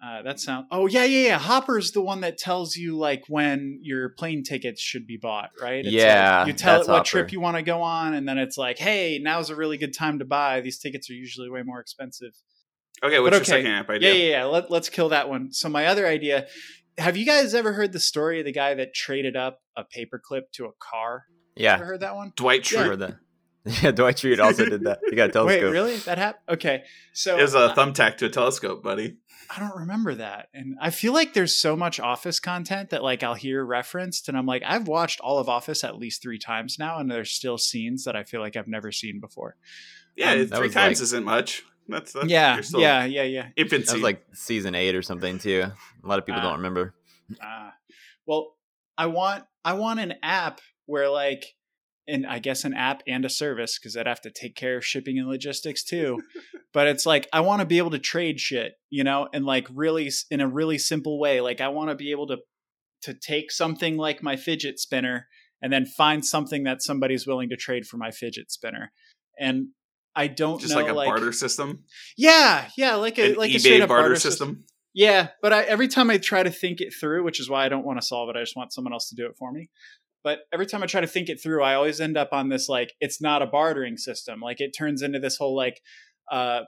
[0.03, 0.65] Uh, that sound.
[0.69, 1.39] Oh yeah, yeah, yeah.
[1.39, 5.85] Hopper's the one that tells you like when your plane tickets should be bought, right?
[5.85, 8.27] It's Yeah, like, you tell it that's what trip you want to go on, and
[8.27, 10.59] then it's like, hey, now's a really good time to buy.
[10.59, 12.33] These tickets are usually way more expensive.
[13.01, 14.13] Okay, what's But your second app idea?
[14.13, 14.43] Yeah, yeah, yeah.
[14.45, 15.53] Let, let's kill that one.
[15.53, 16.47] So my other idea.
[16.97, 20.43] Have you guys ever heard the story of the guy that traded up a paperclip
[20.53, 21.25] to a car?
[21.55, 22.33] Yeah, Ever heard that one?
[22.35, 22.85] Dwight Schrute.
[22.85, 23.15] heard that.
[23.81, 24.99] Yeah, Dwight Schrute also did that.
[25.09, 25.61] He got a telescope.
[25.63, 25.95] Wait, really?
[25.97, 26.43] That happened?
[26.49, 26.83] Okay,
[27.13, 29.15] so It was a uh, thumbtack to a telescope, buddy.
[29.55, 30.49] I don't remember that.
[30.53, 34.37] And I feel like there's so much Office content that like I'll hear referenced and
[34.37, 37.57] I'm like, I've watched all of Office at least three times now, and there's still
[37.57, 39.55] scenes that I feel like I've never seen before.
[40.17, 41.63] Yeah, Um, three times like- isn't much.
[41.87, 43.47] That's, that's yeah, still yeah, yeah, yeah.
[43.57, 43.87] Infancy.
[43.87, 45.65] That was like season eight or something too.
[46.03, 46.43] A lot of people Ah.
[46.45, 46.93] don't remember.
[47.41, 47.73] Ah.
[48.25, 48.55] well,
[48.97, 51.45] I want I want an app where like
[52.07, 54.85] and I guess an app and a service because I'd have to take care of
[54.85, 56.21] shipping and logistics too.
[56.73, 59.67] but it's like I want to be able to trade shit, you know, and like
[59.73, 61.41] really in a really simple way.
[61.41, 62.37] Like I want to be able to
[63.03, 65.27] to take something like my fidget spinner
[65.61, 68.91] and then find something that somebody's willing to trade for my fidget spinner.
[69.39, 69.67] and
[70.15, 71.83] I don't Just know like a like barter system,
[72.17, 74.65] yeah yeah like a an like a eBay straight up barter, barter system.
[74.95, 77.69] Yeah, but I, every time I try to think it through, which is why I
[77.69, 79.69] don't want to solve it, I just want someone else to do it for me.
[80.23, 82.69] But every time I try to think it through, I always end up on this
[82.69, 84.39] like it's not a bartering system.
[84.39, 85.81] Like it turns into this whole like
[86.31, 86.61] uh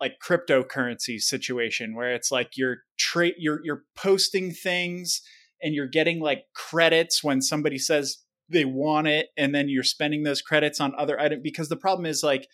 [0.00, 5.22] like cryptocurrency situation where it's like you're tra- you're you're posting things
[5.62, 8.18] and you're getting like credits when somebody says
[8.48, 12.06] they want it and then you're spending those credits on other items because the problem
[12.06, 12.46] is like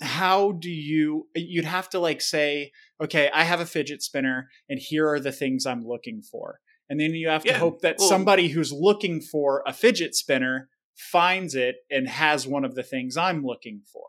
[0.00, 2.70] how do you you'd have to like say
[3.00, 7.00] okay i have a fidget spinner and here are the things i'm looking for and
[7.00, 11.54] then you have to Yeah, hope that somebody who's looking for a fidget spinner finds
[11.54, 14.06] it and has one of the things i'm looking for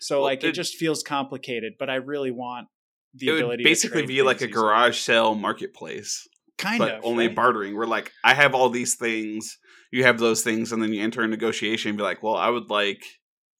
[0.00, 2.68] so Well, like it, it- just feels complicated but i really want
[3.14, 6.26] the It would ability basically to trade be like a garage sale marketplace,
[6.58, 7.36] kind but of only right?
[7.36, 7.74] bartering.
[7.76, 9.56] We're like, I have all these things,
[9.92, 12.48] you have those things, and then you enter a negotiation and be like, well, I
[12.48, 13.04] would like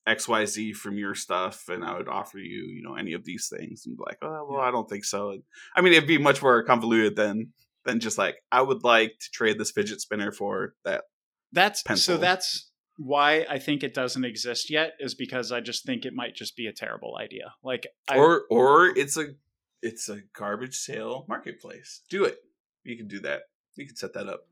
[0.06, 3.24] X Y Z from your stuff, and I would offer you, you know, any of
[3.24, 5.30] these things, and be like, oh, well, I don't think so.
[5.30, 5.42] And,
[5.74, 7.52] I mean, it'd be much more convoluted than
[7.84, 11.04] than just like, I would like to trade this fidget spinner for that.
[11.52, 12.14] That's pencil.
[12.14, 16.14] so that's why I think it doesn't exist yet is because I just think it
[16.14, 17.54] might just be a terrible idea.
[17.62, 19.34] Like I, or or it's a
[19.82, 22.02] it's a garbage sale marketplace.
[22.10, 22.38] Do it.
[22.84, 23.42] You can do that.
[23.76, 24.46] You can set that up.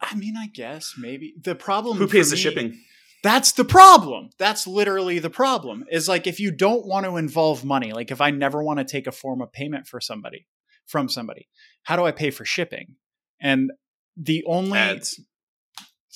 [0.00, 1.96] I mean, I guess maybe the problem.
[1.96, 2.80] Who pays the me- shipping?
[3.24, 4.28] That's the problem.
[4.38, 5.86] That's literally the problem.
[5.90, 8.84] Is like if you don't want to involve money, like if I never want to
[8.84, 10.46] take a form of payment for somebody
[10.84, 11.48] from somebody,
[11.84, 12.96] how do I pay for shipping?
[13.40, 13.72] And
[14.14, 15.20] the only Ads.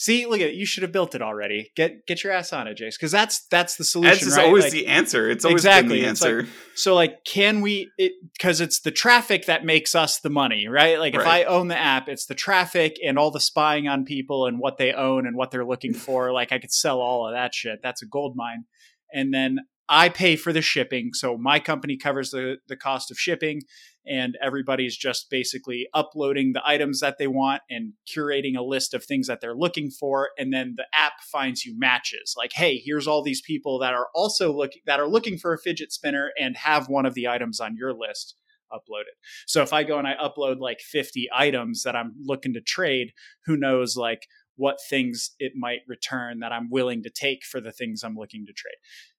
[0.01, 1.73] See, look at it, you should have built it already.
[1.75, 4.29] Get get your ass on it, Jace, because that's that's the solution.
[4.29, 4.47] Is right?
[4.47, 5.29] always Like- the answer.
[5.29, 5.97] It's always Exactly.
[5.97, 6.49] been the It's like- answer.
[6.77, 7.91] So like, can we?
[8.39, 10.99] Because it's the traffic that makes us the money, right?
[11.01, 14.47] Like, if I own the app, it's the traffic and all the spying on people
[14.47, 16.33] and what they own and what they're looking for.
[16.33, 17.81] Like, I could sell all of that shit.
[17.83, 18.65] That's a gold mine.
[19.13, 19.59] And then
[19.89, 23.63] I pay for the shipping, so my company covers the the cost of shipping,
[24.07, 29.05] and everybody's just basically uploading the items that they want and curating a list of
[29.05, 32.35] things that they're looking for, and then the app finds you matches.
[32.37, 35.59] Like, hey, here's all these people that are also looking that are looking for a
[35.59, 38.35] fidget spinner and have one of the items on your list
[38.73, 39.17] uploaded.
[39.47, 43.13] So if I go and I upload like 50 items that I'm looking to trade,
[43.47, 44.27] who knows like
[44.57, 48.45] what things it might return that I'm willing to take for the things I'm looking
[48.47, 48.75] to trade.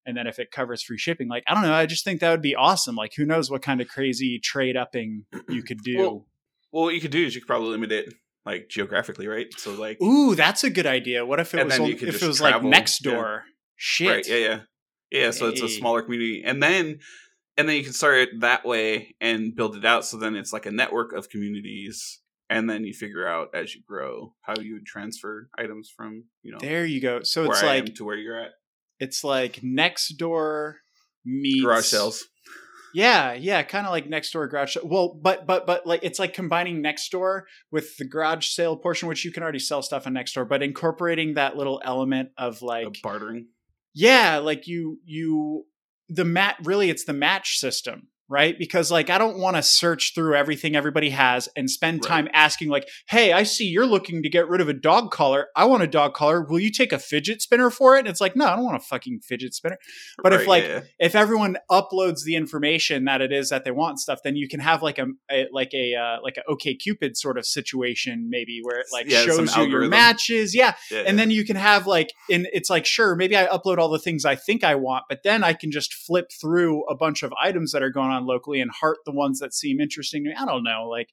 [0.10, 2.32] And then if it covers free shipping, like I don't know, I just think that
[2.32, 2.96] would be awesome.
[2.96, 5.98] Like who knows what kind of crazy trade upping you could do.
[6.00, 6.26] Well,
[6.72, 9.48] well, what you could do is you could probably limit it like geographically, right?
[9.58, 11.26] So like, Ooh, that's a good idea.
[11.26, 13.12] What if it was only- if it was travel, like next yeah.
[13.12, 13.44] door?
[13.76, 14.10] Shit.
[14.10, 14.28] right?
[14.28, 14.60] Yeah, yeah,
[15.12, 15.32] yeah.
[15.32, 17.00] So it's a smaller community, and then
[17.56, 20.06] and then you can start it that way and build it out.
[20.06, 23.82] So then it's like a network of communities, and then you figure out as you
[23.88, 27.22] grow how you would transfer items from you know There you go.
[27.24, 28.52] So it's like to where you're at.
[29.00, 30.76] It's like Nextdoor
[31.26, 32.26] meets Garage sales.
[32.94, 34.74] Yeah, yeah, kind of like Nextdoor garage.
[34.74, 34.88] sale.
[34.88, 39.24] Well, but but but like it's like combining Nextdoor with the garage sale portion, which
[39.24, 42.96] you can already sell stuff on Nextdoor, but incorporating that little element of like of
[43.04, 43.48] bartering.
[43.94, 45.66] yeah, like you you
[46.08, 48.58] the mat really it's the match system, right?
[48.58, 52.08] Because like I don't want to search through everything everybody has and spend Right.
[52.08, 55.48] time asking like, "Hey, I see you're looking to get rid of a dog collar.
[55.56, 56.46] I want a dog collar.
[56.48, 58.78] Will you take a fidget spinner for it?" And it's like, "No, I don't want
[58.78, 59.78] a fucking fidget spinner."
[60.22, 64.00] But if, like, yeah, if everyone uploads the information that it is that they want
[64.00, 67.38] stuff, then you can have like a, a like a uh, like a OkCupid sort
[67.38, 71.32] of situation, maybe where it like Yeah, shows you your matches, yeah, yeah, and then
[71.32, 74.36] you can have like, and it's like, sure, maybe I upload all the things I
[74.36, 77.82] think I want, but then I can just flip through a bunch of items that
[77.84, 80.36] are going on locally and heart the ones that seem interesting to me.
[80.38, 81.10] I don't know, like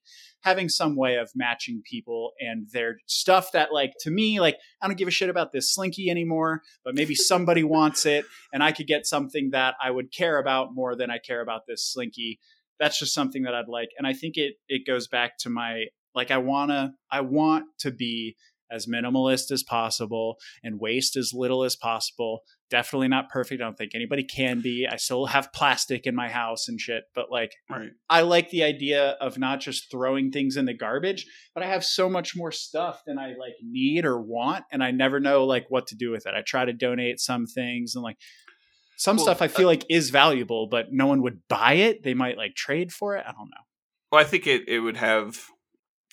[0.46, 4.86] having some way of matching people and their stuff that like to me like i
[4.86, 8.70] don't give a shit about this slinky anymore but maybe somebody wants it and i
[8.70, 12.38] could get something that i would care about more than i care about this slinky
[12.78, 15.86] that's just something that i'd like and i think it it goes back to my
[16.14, 18.36] like i want to i want to be
[18.70, 22.40] as minimalist as possible and waste as little as possible
[22.70, 26.28] definitely not perfect i don't think anybody can be i still have plastic in my
[26.28, 27.90] house and shit but like right.
[28.08, 31.84] I like the idea of not just throwing things in the garbage, but I have
[31.84, 35.66] so much more stuff than I like need or want, and I never know like
[35.68, 36.34] what to do with it.
[36.34, 38.18] I try to donate some things and like
[38.96, 42.02] some Well, stuff I feel uh, like is valuable, but no one would buy it.
[42.02, 43.24] They might like trade for it.
[43.26, 43.64] I don't know.
[44.12, 45.38] Well, I think it it would have,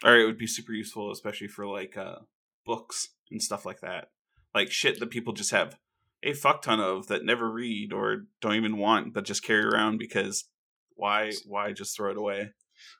[0.03, 2.19] or it would be super useful, especially for like uh
[2.65, 4.07] books and stuff like that,
[4.55, 5.77] like shit that people just have
[6.23, 9.97] a fuck ton of that never read or don't even want, but just carry around
[9.97, 10.45] because
[10.95, 12.51] why why just throw it away?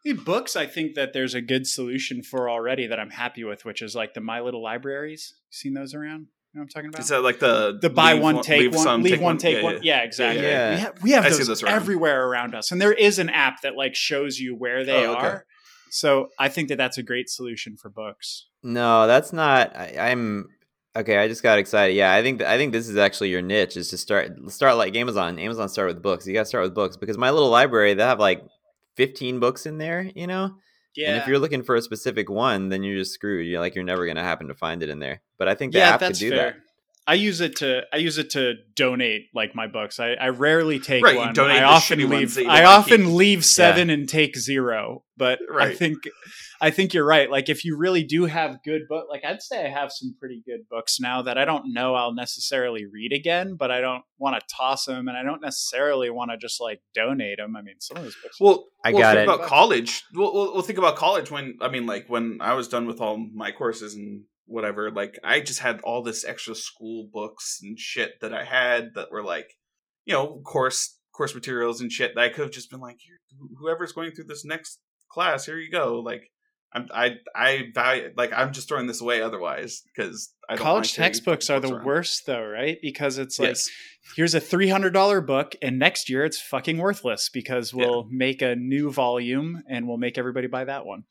[0.06, 3.66] The books I think that there's a good solution for already that I'm happy with,
[3.66, 5.34] which is like the My Little Libraries.
[5.52, 6.28] You seen those around?
[6.54, 7.02] You know what I'm talking about?
[7.02, 9.38] Is that like the the buy leave one take leave one, some, leave take one
[9.38, 9.74] take Yeah, one.
[9.76, 9.80] yeah.
[9.84, 10.44] Yeah, exactly.
[10.44, 10.70] Yeah.
[10.76, 11.74] We have, we have those, those around.
[11.74, 15.14] everywhere around us, and there is an app that like shows you where they Oh,
[15.16, 15.28] okay.
[15.28, 15.46] are.
[15.90, 18.48] So I think that that's a great solution for books.
[18.64, 19.76] No, that's not.
[19.76, 20.48] I, I'm
[20.96, 21.18] okay.
[21.18, 21.94] I just got excited.
[21.96, 24.78] Yeah, I think th- I think this is actually your niche is to start start
[24.78, 25.40] like Amazon.
[25.40, 26.26] Amazon start with books.
[26.28, 28.44] You got to start with books because my little library they have like
[28.96, 30.10] 15 books in there.
[30.16, 30.56] You know,
[30.96, 33.48] Yeah, and if you're looking for a specific one, then you're just screwed.
[33.48, 35.22] You're like you're never gonna happen to find it in there.
[35.38, 36.38] But I think the yeah, app could do fair.
[36.38, 36.56] that.
[37.06, 40.00] I use it to I use it to donate like my books.
[40.00, 41.34] I, I rarely take Right, you one.
[41.34, 43.14] donate I the often shitty ones leave that you I often keep.
[43.14, 45.04] leave seven and take zero.
[45.18, 45.98] But I think
[46.62, 47.30] I think you're right.
[47.30, 50.42] Like if you really do have good book like I'd say I have some pretty
[50.46, 54.40] good books now that I don't know I'll necessarily read again, but I don't want
[54.40, 57.56] to toss them and I don't necessarily want to just like donate them.
[57.58, 59.34] I mean, some of those books Well, I well, got think it.
[59.34, 60.04] about college.
[60.14, 63.02] We'll, we'll, we'll think about college when I mean, like when I was done with
[63.02, 64.92] all my courses and whatever.
[64.92, 69.12] Like I just had all this extra school books and shit that I had that
[69.12, 69.54] were like,
[70.06, 72.98] you know, course course materials and shit that I could have just been like,
[73.60, 74.80] whoever's going through this next
[75.10, 76.00] class, here you go.
[76.00, 76.30] Like.
[76.76, 80.96] I'm, I I value like I'm just throwing this away otherwise because I don't college
[80.96, 81.86] textbooks are the around.
[81.86, 82.80] worst though, right?
[82.82, 83.70] Because it's like Yes.
[84.16, 88.90] here's a $300 book and next year it's fucking worthless because we'll make a new
[88.92, 91.04] volume and we'll make everybody buy that one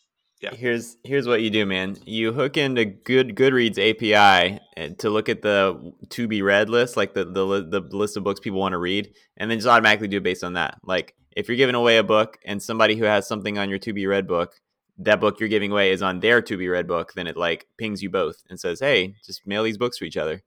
[0.43, 0.55] Yeah.
[0.55, 1.97] Here's here's what you do, man.
[2.05, 6.68] You hook into Good Goodreads API and- eh, to look at the to be read
[6.68, 9.68] list, like the the the list of books people want to read, and then just
[9.68, 10.78] automatically do it based on that.
[10.84, 13.93] Like if you're giving away a book and somebody who has something on your to
[13.93, 14.55] be read book,
[14.99, 17.66] that book you're giving away is on their to be read book, then it like
[17.78, 20.43] pings you both and says, "Hey, just mail these books to each other."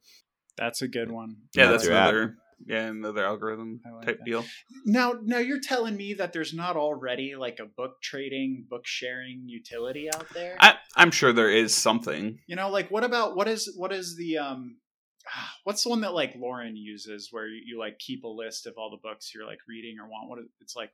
[0.57, 2.09] that's a good one Yeah, That's that's your app.
[2.09, 4.25] another yeah another algorithm like type that.
[4.25, 4.45] deal.
[4.85, 9.43] now now you're telling me that there's not already like a book trading book sharing
[9.47, 12.39] utility out there I, I'm sure there is something.
[12.47, 14.77] you know like what about what is what is the um
[15.65, 18.73] what's the one that like lauren uses where you, you like keep a list of
[18.77, 20.91] all the books you're like reading or want what is, it's like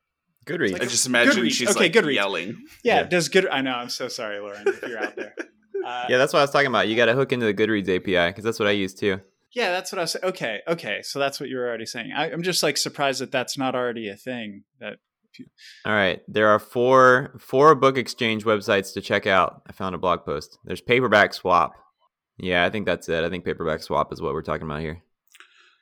[0.47, 0.73] Goodreads.
[0.73, 1.51] like I a- just imagine Goodreads.
[1.51, 2.15] she's Okay, like Goodreads.
[2.15, 2.57] yelling.
[2.83, 3.03] yeah, Yeah.
[3.03, 5.35] does good i know i'm so sorry lauren if you're out there
[5.85, 6.87] uh, yeah, that's what I was talking about.
[6.87, 9.19] You got to hook into the Goodreads API because that's what I use too.
[9.53, 10.15] Yeah, that's what I was.
[10.23, 11.01] Okay, okay.
[11.03, 12.11] So that's what you were already saying.
[12.15, 14.63] I, I'm just like surprised that that's not already a thing.
[14.79, 14.97] That
[15.85, 19.61] All right, there are four four book exchange websites to check out.
[19.67, 20.57] I found a blog post.
[20.63, 21.73] There's Paperback Swap.
[22.37, 23.23] Yeah, I think that's it.
[23.23, 25.03] I think Paperback Swap is what we're talking about here.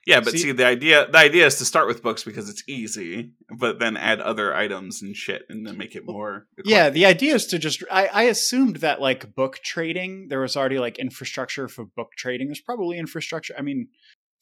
[0.05, 2.63] Yeah, but See- see, the idea the idea is to start with books because it's
[2.67, 6.47] easy, but then add other items and shit, and then make it more.
[6.65, 7.83] yeah, the idea is to just.
[7.91, 12.47] I, I assumed that like book trading, there was already like infrastructure for book trading.
[12.47, 13.53] There's probably infrastructure.
[13.57, 13.89] I mean,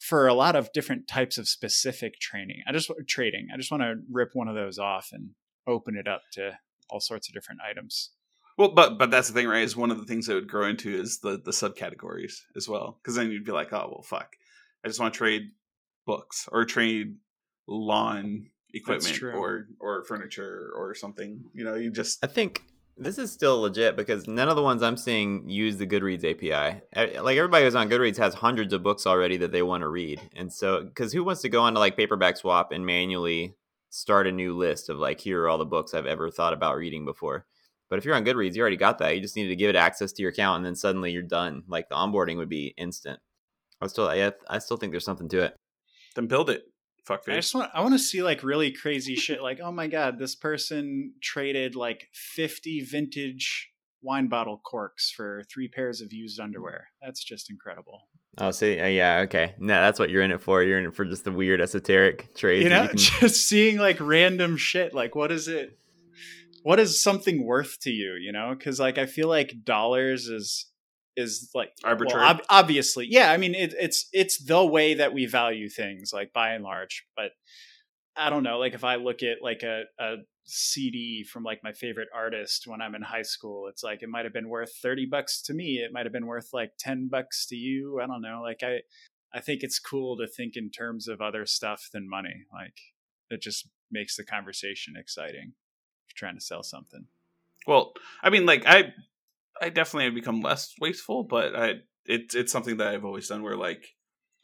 [0.00, 2.62] for a lot of different types of specific training.
[2.66, 3.48] I just trading.
[3.52, 5.30] I just want to rip one of those off and
[5.66, 8.10] open it up to all sorts of different items.
[8.56, 9.62] Well, but but that's the thing, right?
[9.62, 12.98] Is one of the things that would grow into is the the subcategories as well,
[13.02, 14.34] because then you'd be like, oh well, fuck,
[14.84, 15.50] I just want to trade
[16.06, 17.16] books or trade
[17.66, 21.44] lawn equipment or or furniture or something.
[21.54, 22.62] You know, you just I think
[22.96, 26.82] this is still legit because none of the ones I'm seeing use the Goodreads API.
[27.20, 30.20] Like everybody who's on Goodreads has hundreds of books already that they want to read,
[30.34, 33.54] and so because who wants to go onto like Paperback Swap and manually
[33.90, 36.76] start a new list of like here are all the books I've ever thought about
[36.76, 37.46] reading before.
[37.88, 39.14] But if you're on Goodreads, you already got that.
[39.14, 41.62] You just needed to give it access to your account, and then suddenly you're done.
[41.68, 43.20] Like the onboarding would be instant.
[43.80, 45.56] I still, I, I still think there's something to it.
[46.14, 46.64] then build it.
[47.10, 50.18] I just want I want to see like really crazy shit like oh my god
[50.18, 53.70] this person traded like 50 vintage
[54.02, 56.88] wine bottle corks for three pairs of used underwear.
[57.02, 58.02] That's just incredible.
[58.36, 59.54] Oh, see, uh, yeah, okay.
[59.58, 60.62] No, that's what you're in it for.
[60.62, 62.64] You're in it for just the weird esoteric trades.
[62.64, 65.78] you that know, can- just seeing like random shit like what is it
[66.62, 68.54] what is something worth to you, you know?
[68.54, 70.66] Cuz like I feel like dollars is
[71.18, 72.22] is like Arbitrary.
[72.22, 73.32] Well, ob- obviously, yeah.
[73.32, 77.04] I mean, it, it's it's the way that we value things, like by and large.
[77.16, 77.32] But
[78.16, 78.58] I don't know.
[78.58, 82.80] Like if I look at like a, a CD from like my favorite artist when
[82.80, 85.80] I'm in high school, it's like it might have been worth thirty bucks to me.
[85.84, 88.00] It might have been worth like ten bucks to you.
[88.00, 88.40] I don't know.
[88.42, 88.80] Like I,
[89.34, 92.44] I think it's cool to think in terms of other stuff than money.
[92.52, 92.78] Like
[93.28, 95.52] it just makes the conversation exciting.
[96.06, 97.06] If you're trying to sell something.
[97.66, 97.92] Well,
[98.22, 98.94] I mean, like I,
[99.60, 103.42] I definitely have become less wasteful, but I, it's it's something that I've always done.
[103.42, 103.84] Where like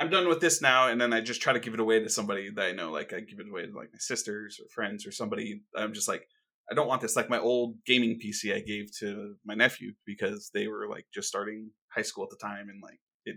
[0.00, 2.08] I'm done with this now, and then I just try to give it away to
[2.08, 2.90] somebody that I know.
[2.90, 5.62] Like I give it away to like my sisters or friends or somebody.
[5.76, 6.26] I'm just like,
[6.70, 7.16] I don't want this.
[7.16, 11.28] Like my old gaming PC, I gave to my nephew because they were like just
[11.28, 13.36] starting high school at the time, and like it,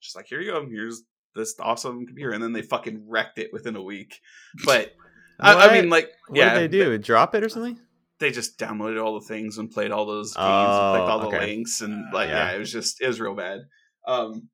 [0.00, 1.02] just like here you go, here's
[1.34, 4.18] this awesome computer, and then they fucking wrecked it within a week.
[4.64, 4.92] But
[5.40, 6.98] I, I mean, like, what yeah, did they do?
[6.98, 7.78] Drop it or something?
[8.22, 11.20] They just downloaded all the things and played all those games Oh, and clicked all
[11.20, 11.46] the okay.
[11.46, 12.50] links and like Yeah.
[12.50, 12.56] yeah.
[12.56, 13.60] it was just it was real bad
[14.08, 14.48] um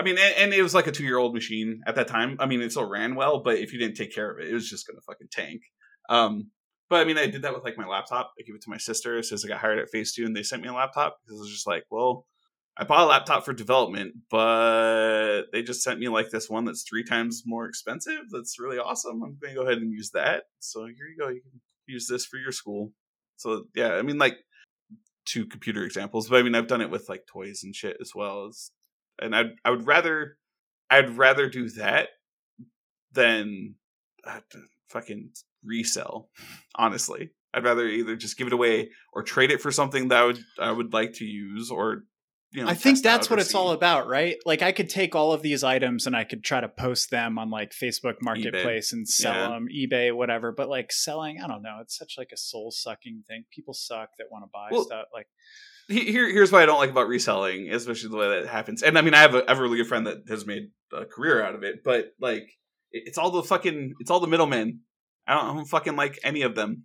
[0.00, 2.36] I mean, and, and it was like a two year old machine at that time.
[2.38, 4.54] I mean, it still ran well, but if you didn't take care of it, it
[4.54, 5.60] was just gonna fucking tank.
[6.08, 6.52] Um,
[6.88, 8.30] but I mean, I did that with like my laptop.
[8.38, 10.44] I gave it to my sister as I got hired at Phase Two, and they
[10.44, 12.26] sent me a laptop because it was just like, well,
[12.76, 16.84] I bought a laptop for development, but they just sent me like this one that's
[16.88, 18.20] three times more expensive.
[18.30, 19.20] That's really awesome.
[19.20, 20.44] I'm going to go ahead and use that.
[20.60, 21.28] So here you go.
[21.28, 22.92] You can use this for your school.
[23.36, 24.36] So yeah, I mean, like
[25.24, 28.12] two computer examples, but I mean, I've done it with like toys and shit as
[28.14, 28.70] well as,
[29.20, 30.38] and I I would rather
[30.90, 32.08] I'd rather do that
[33.12, 33.74] than
[34.24, 34.40] uh,
[34.88, 35.30] fucking
[35.64, 36.30] resell.
[36.74, 40.24] Honestly, I'd rather either just give it away or trade it for something that I
[40.24, 42.04] would I would like to use or
[42.50, 44.36] you know, I think that's what it's all about, right?
[44.46, 47.38] Like I could take all of these items and I could try to post them
[47.38, 49.48] on like Facebook Marketplace and sell Yeah.
[49.50, 50.52] them, eBay, whatever.
[50.52, 51.78] But like selling, I don't know.
[51.82, 53.44] It's such like a soul sucking thing.
[53.52, 55.06] People suck that want to buy Well, stuff.
[55.12, 55.26] Like
[55.88, 58.82] Here, here's what I don't like about reselling, especially the way that happens.
[58.82, 60.70] And I mean, I have a, I have a really good friend that has made
[60.92, 62.48] a career out of it, but like,
[62.92, 64.80] it's all the fucking, it's all the middlemen.
[65.26, 66.84] I don't, I don't fucking like any of them.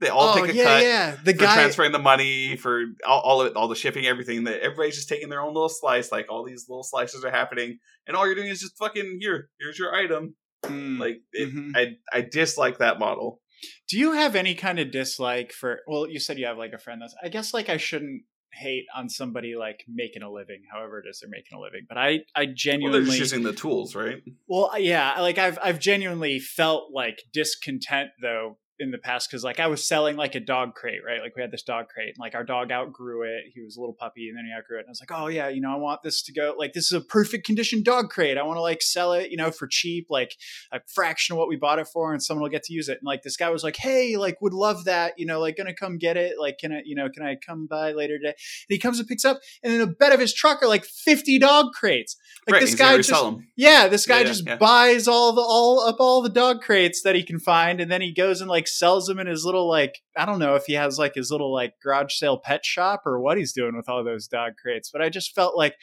[0.00, 1.16] They all oh take a yeah, cut yeah.
[1.24, 1.54] The for guy.
[1.54, 4.44] transferring the money for all, all of it, all the shipping, everything.
[4.44, 6.10] That everybody's just taking their own little slice.
[6.10, 9.50] Like all these little slices are happening, and all you're doing is just fucking here.
[9.60, 10.34] Here's your item.
[10.64, 10.98] Mm.
[10.98, 11.72] Like it, Mhm.
[11.76, 13.40] I, I dislike that model.
[13.88, 15.80] Do you have any kind of dislike for?
[15.86, 17.14] Well, you said you have like a friend that's.
[17.22, 18.22] I guess like I shouldn't
[18.52, 21.82] hate on somebody like making a living, however it is they're making a living.
[21.88, 22.98] But I, I Well, genuinely.
[23.00, 24.22] they're just using the tools, right?
[24.48, 29.60] Well, yeah, like I've I've genuinely felt like discontent though in the past because like
[29.60, 31.20] I was selling like a dog crate, right?
[31.20, 33.52] Like we had this dog crate, and like our dog outgrew it.
[33.54, 34.80] He was a little puppy, and then he outgrew it.
[34.80, 36.54] And I was like, oh yeah, you know, I want this to go.
[36.58, 38.38] Like this is a perfect condition dog crate.
[38.38, 40.36] I want to like sell it, you know, for cheap, like
[40.72, 42.98] a fraction of what we bought it for, and someone will get to use it.
[42.98, 45.74] And like this guy was like, hey, like would love that, you know, like gonna
[45.74, 46.40] come get it.
[46.40, 48.28] Like can I, you know, can I come by later today?
[48.30, 48.36] And
[48.68, 51.38] he comes and picks up, and in the bed of his truck are like fifty
[51.38, 52.16] dog crates.
[52.46, 53.48] Like right, this guy just them.
[53.56, 54.56] yeah, this guy Yeah, yeah, just yeah.
[54.56, 58.00] buys all the all up all the dog crates that he can find, and then
[58.00, 60.74] he goes and like sells them in his little like I don't know if he
[60.74, 64.02] has like his little like garage sale pet shop or what he's doing with all
[64.04, 64.90] those dog crates.
[64.90, 65.74] But I just felt like,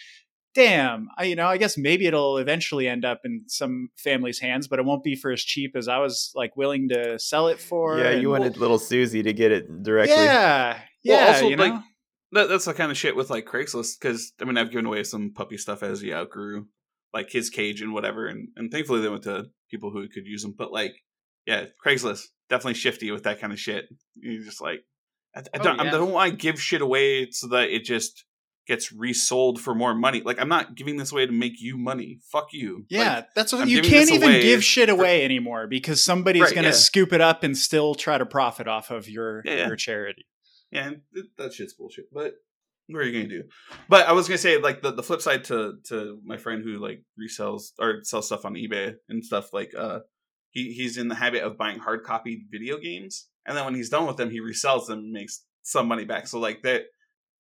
[0.56, 4.68] damn, I you know I guess maybe it'll eventually end up in some family's hands,
[4.68, 7.60] but it won't be for as cheap as I was like willing to sell it
[7.60, 8.00] for.
[8.00, 10.16] Yeah, you wanted little Susie to get it directly.
[10.16, 11.64] Yeah, yeah, Well, also, you know.
[11.64, 11.82] like,
[12.34, 15.04] That, that's the kind of shit with like Craigslist because I mean I've given away
[15.04, 16.68] some puppy stuff as he outgrew
[17.14, 20.44] like his cage and whatever, and and thankfully they went to people who could use
[20.44, 20.54] them.
[20.58, 20.94] But like,
[21.48, 23.86] yeah, Craigslist definitely shifty with that kind of shit.
[24.16, 24.82] You just like
[25.36, 25.92] I, I Oh, don't I yeah.
[25.92, 28.26] don't want to give shit away so that it just
[28.68, 30.22] gets resold for more money.
[30.22, 32.20] Like I'm not giving this away to make you money.
[32.32, 32.86] Fuck you.
[32.90, 36.42] Yeah, Like, that's what I'm you can't even give shit for- away anymore because somebody's
[36.44, 36.76] Right, going to yeah.
[36.76, 40.26] scoop it up and still try to profit off of your Yeah, your charity.
[40.70, 40.92] Yeah,
[41.38, 42.06] that shit's bullshit.
[42.12, 42.34] But
[42.88, 43.44] what are you gonna do?
[43.88, 46.78] But I was gonna say like the, the flip side to to my friend who
[46.78, 50.00] like resells or sells stuff on eBay and stuff like uh
[50.58, 53.90] he he's in the habit of buying hard copy video games and then when he's
[53.90, 56.28] done with them he resells them and makes some money back.
[56.28, 56.84] So like that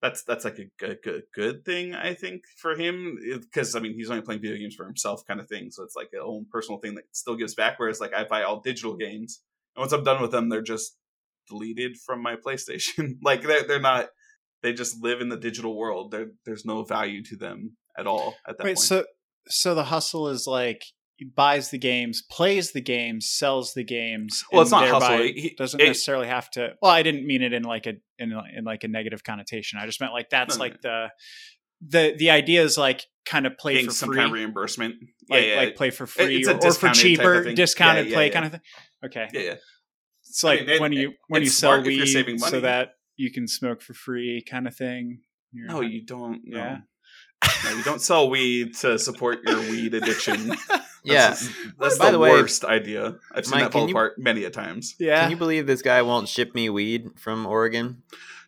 [0.02, 3.94] that's that's like a good good, good thing I think for him because I mean
[3.94, 5.72] he's only playing video games for himself kind of thing.
[5.72, 7.80] So it's like a own personal thing that still gives back.
[7.80, 9.42] Whereas like I buy all digital games
[9.76, 10.98] and once I'm done with them they're just
[11.50, 13.18] deleted from my PlayStation.
[13.24, 14.10] like they're they're not.
[14.64, 16.12] They just live in the digital world.
[16.12, 18.80] There there's no value to them at all at that Wait, point.
[18.80, 19.06] so
[19.48, 20.84] so the hustle is like
[21.26, 24.44] buys the games, plays the games, sells the games.
[24.52, 25.18] Well, it's not hustle.
[25.20, 26.74] He- doesn't it- necessarily have to.
[26.82, 29.80] Well, I didn't mean it in like a in, in like a negative connotation.
[29.80, 31.08] I just meant like that's No, no, like the
[31.88, 34.96] the the idea is like kind of play for some free, kind of reimbursement.
[35.30, 38.08] like yeah, yeah, like play for free or, or for discounted type of cheaper, discounted
[38.08, 38.62] Yeah, play kind of thing.
[39.06, 39.56] Okay, yeah, yeah.
[40.28, 43.48] it's like I mean, it- when you when you sell weed so that you can
[43.48, 45.22] smoke for free, kind of thing.
[45.52, 46.42] You're No, not- you don't.
[46.46, 46.58] No.
[46.58, 46.78] Yeah.
[47.64, 50.52] no, you don't sell weed to support your weed addiction.
[51.04, 51.30] Yeah.
[51.30, 53.16] that's, that's By the, the way, worst idea.
[53.34, 54.96] I've seen Mike, that fall can you- apart many a times.
[55.00, 55.22] yeah.
[55.22, 58.02] Can you believe this guy won't ship me weed from Oregon?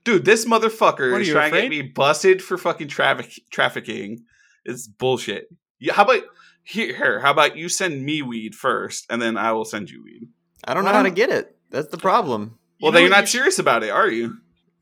[0.04, 1.70] Dude, this motherfucker What, are is you trying to afraid?
[1.70, 4.24] get me busted for fucking traffic trafficking.
[4.66, 5.50] It's bullshit.
[5.80, 6.24] Yeah, how about
[6.64, 7.20] here, here?
[7.20, 10.30] How about you send me weed first, and then I will send you weed.
[10.66, 11.56] I don't Why know how to get it.
[11.70, 12.58] That's the problem.
[12.82, 14.38] Well, know then you're not you should- serious about it, are you?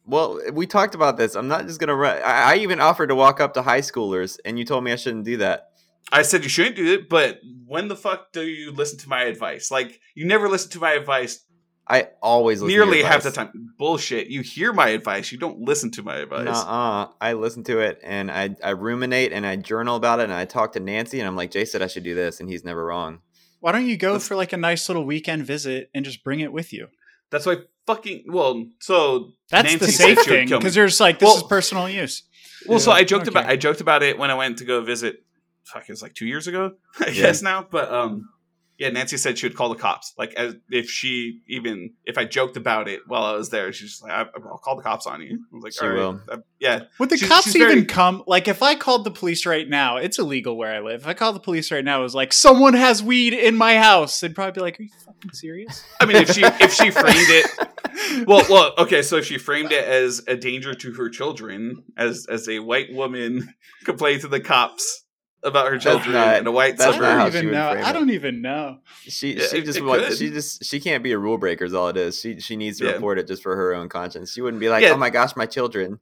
[0.05, 1.36] Well, we talked about this.
[1.36, 2.22] I'm not just gonna run.
[2.24, 4.95] I, I even offered to walk up to high schoolers, and you told me I
[4.95, 5.66] shouldn't do that.
[6.11, 9.23] I said you shouldn't do it, but when the fuck do you listen to my
[9.23, 9.69] advice?
[9.71, 11.43] Like you never listen to my advice
[11.89, 13.73] I always listen to nearly your half the time.
[13.77, 14.27] Bullshit.
[14.27, 16.43] You hear my advice, you don't listen to my advice.
[16.45, 17.07] Nuh-uh.
[17.21, 20.43] I listen to it and I, I ruminate and I journal about it and I
[20.43, 22.83] talk to Nancy and I'm like, Jay said I should do this and he's never
[22.85, 23.19] wrong.
[23.61, 26.41] Why don't you go Let's- for like a nice little weekend visit and just bring
[26.41, 26.87] it with you?
[27.29, 28.65] That's why fucking well.
[28.81, 30.61] So That's Nancy the said safe thing kill me.
[30.61, 32.23] because there's like this Well- is personal use.
[32.65, 33.45] Well, so I joked about.
[33.45, 35.23] I joked about it when I went to go visit
[35.68, 37.13] fuck, it was like two years ago, I Yeah.
[37.24, 37.65] guess now.
[37.70, 38.30] But um,
[38.78, 40.13] yeah, Nancy said she would call the cops.
[40.20, 43.89] Like as if she even if I joked about it while I was there, she's
[43.89, 45.97] just like, I, "I'll call the cops on you." I was like, She "All right,
[45.97, 46.22] will.
[46.30, 48.24] Uh, yeah." Would the She's- cops she's even very- come?
[48.28, 51.01] Like, if I called the police right now, it's illegal where I live.
[51.01, 53.78] If I called the police right now, it was like someone has weed in my
[53.78, 54.20] house.
[54.20, 57.15] They'd probably be like, "Are you fucking serious?" I mean, if she if she framed
[57.18, 57.47] it
[58.28, 59.01] well, well, okay.
[59.01, 62.93] So if she framed it as a danger to her children, as as a white
[62.93, 63.55] woman
[63.86, 65.03] complaining to the cops
[65.43, 67.49] about her children not- in a white that's I not suburb, how don't she even
[67.49, 67.71] would know.
[67.73, 68.79] frame I don't even know.
[69.03, 70.17] She Yeah, she it- just it wants could.
[70.17, 72.19] she just she can't be a rule breaker is all it is.
[72.19, 72.91] She she needs to Yeah.
[72.93, 74.33] report it just for her own conscience.
[74.33, 74.91] She wouldn't be like, Yeah.
[74.93, 75.99] oh my gosh, my children.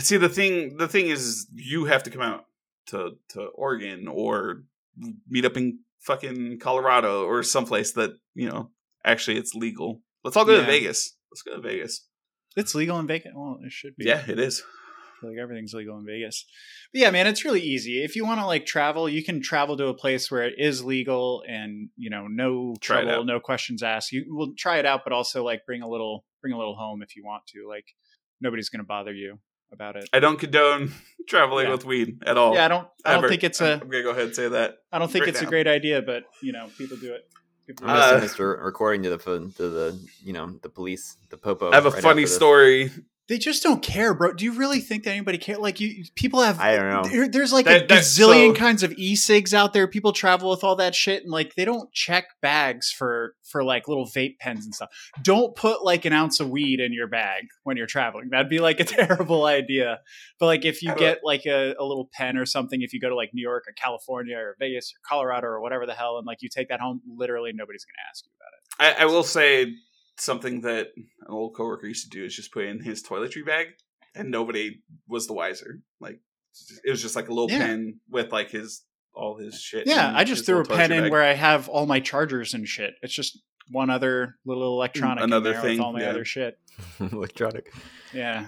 [0.00, 2.44] See, the thing the thing is, you have to come out
[2.86, 4.64] to to Oregon or
[5.28, 8.70] meet up in fucking Colorado or someplace that you know
[9.04, 10.02] actually it's legal.
[10.24, 11.16] Let's all go to Vegas.
[11.30, 12.06] Let's go to Vegas.
[12.56, 13.32] It's legal in Vegas.
[13.34, 14.04] Well, it should be.
[14.06, 14.62] Yeah, it is.
[15.22, 16.44] I feel like everything's legal in Vegas.
[16.92, 18.02] But yeah, man, it's really easy.
[18.02, 20.84] If you want to like travel, you can travel to a place where it is
[20.84, 24.12] legal and you know no Try trouble, no questions asked.
[24.12, 27.02] You will try it out, but also like bring a little bring a little home
[27.02, 27.66] if you want to.
[27.68, 27.86] Like
[28.40, 29.38] nobody's going to bother you
[29.72, 30.08] about it.
[30.12, 30.92] I don't condone
[31.28, 31.72] traveling Yeah.
[31.72, 32.54] with weed at all.
[32.54, 32.88] yeah, I don't.
[33.04, 33.74] I don't think it's a.
[33.80, 34.74] I'm gonna go ahead and say that.
[34.92, 37.22] I don't think right it's a great idea, but you know, people do it.
[37.66, 38.24] People I'm gonna it.
[38.24, 41.70] Uh, send recording to the to the you know the police the popo.
[41.70, 42.90] I have a right funny story.
[43.32, 44.34] They just don't care, bro.
[44.34, 45.56] Do you really think that anybody care?
[45.56, 46.60] Like you, people have.
[46.60, 47.02] I don't know.
[47.08, 49.88] There, there's like That- a that- gazillion so- kinds of e-cigs out there.
[49.88, 53.88] People travel with all that shit, and like they don't check bags for for like
[53.88, 54.90] little vape pens and stuff.
[55.22, 58.28] Don't put like an ounce of weed in your bag when you're traveling.
[58.30, 60.00] That'd be like a terrible idea.
[60.38, 63.08] But like if you get like a, a little pen or something, if you go
[63.08, 66.26] to like New York or California or Vegas or Colorado or whatever the hell, and
[66.26, 69.00] like you take that home, literally nobody's gonna ask you about it.
[69.00, 69.72] I, I will say
[70.16, 73.68] something that an old coworker used to do is just put in his toiletry bag,
[74.14, 75.80] and nobody was the wiser.
[76.00, 76.20] Like
[76.84, 77.58] it was just like a little Yeah.
[77.66, 78.82] pen with like his
[79.14, 79.86] all his shit.
[79.86, 81.12] Yeah, I just threw a pen toiletry in bag.
[81.12, 82.94] where I have all my chargers and shit.
[83.02, 83.38] It's just
[83.70, 86.10] one other little electronic Another in there thing, with all my yeah.
[86.10, 86.58] other shit.
[87.00, 87.72] electronic.
[88.12, 88.46] Yeah.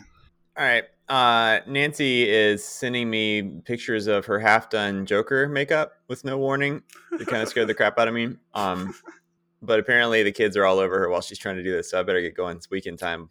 [0.56, 0.84] All right.
[1.08, 6.82] Uh, Nancy is sending me pictures of her half done Joker makeup with no warning.
[7.12, 8.36] It kind of scared the crap out of me.
[8.54, 8.94] Um,
[9.66, 11.90] but apparently the kids are all over her while she's trying to do this.
[11.90, 12.56] So I better get going.
[12.56, 13.28] It's weekend time.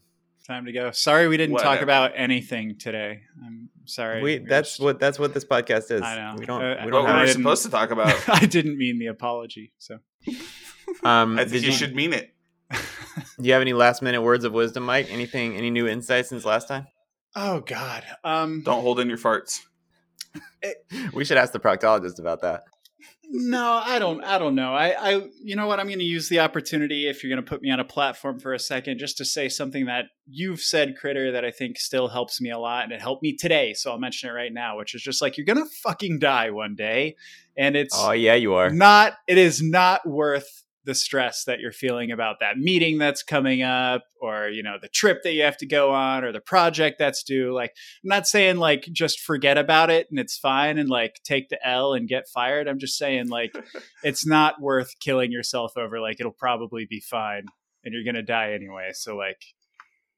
[0.48, 0.92] Time to go.
[0.92, 3.22] Sorry we didn't talk about anything today.
[3.46, 4.22] I'm sorry.
[4.22, 6.02] We, We're that's just- what that's what this podcast is.
[6.02, 6.36] I know.
[6.38, 6.62] We don't.
[6.62, 8.14] Uh, we What don't were we have, didn't- supposed to talk about?
[8.30, 9.72] I didn't mean the apology.
[9.78, 10.00] So
[11.04, 12.34] um, I think you you, should mean it.
[12.72, 12.78] do
[13.40, 15.08] you have any last minute words of wisdom, Mike?
[15.10, 15.56] Anything?
[15.56, 16.88] Any new insights since last time?
[17.36, 18.04] Oh God.
[18.26, 19.62] Um Don't hold in your farts.
[21.14, 22.64] We should ask the proctologist about that.
[23.36, 24.24] No, I don't.
[24.24, 24.76] I don't know.
[24.76, 25.80] I, I, you know what?
[25.80, 28.40] I'm going to use the opportunity if you're going to put me on a platform
[28.40, 32.10] for a second, just to say something that you've said, Critter, that I think still
[32.10, 33.74] helps me a lot, and it helped me today.
[33.74, 36.52] So I'll mention it right now, which is just like you're going to fucking die
[36.52, 37.16] one day,
[37.58, 38.70] and it's Oh yeah, you are.
[38.70, 39.14] not.
[39.28, 44.04] It is not worth the stress that you're feeling about that meeting that's coming up,
[44.22, 47.24] or you know the trip that you have to go on, or the project that's
[47.24, 47.54] due.
[47.54, 47.72] Like
[48.04, 51.66] I'm not saying like just forget about it and it's fine and like take the
[51.66, 52.68] L and get fired.
[52.68, 53.56] I'm just saying like
[54.04, 56.00] it's not worth killing yourself over.
[56.00, 57.46] Like it'll probably be fine
[57.84, 58.92] and you're gonna die anyway.
[58.94, 59.42] So like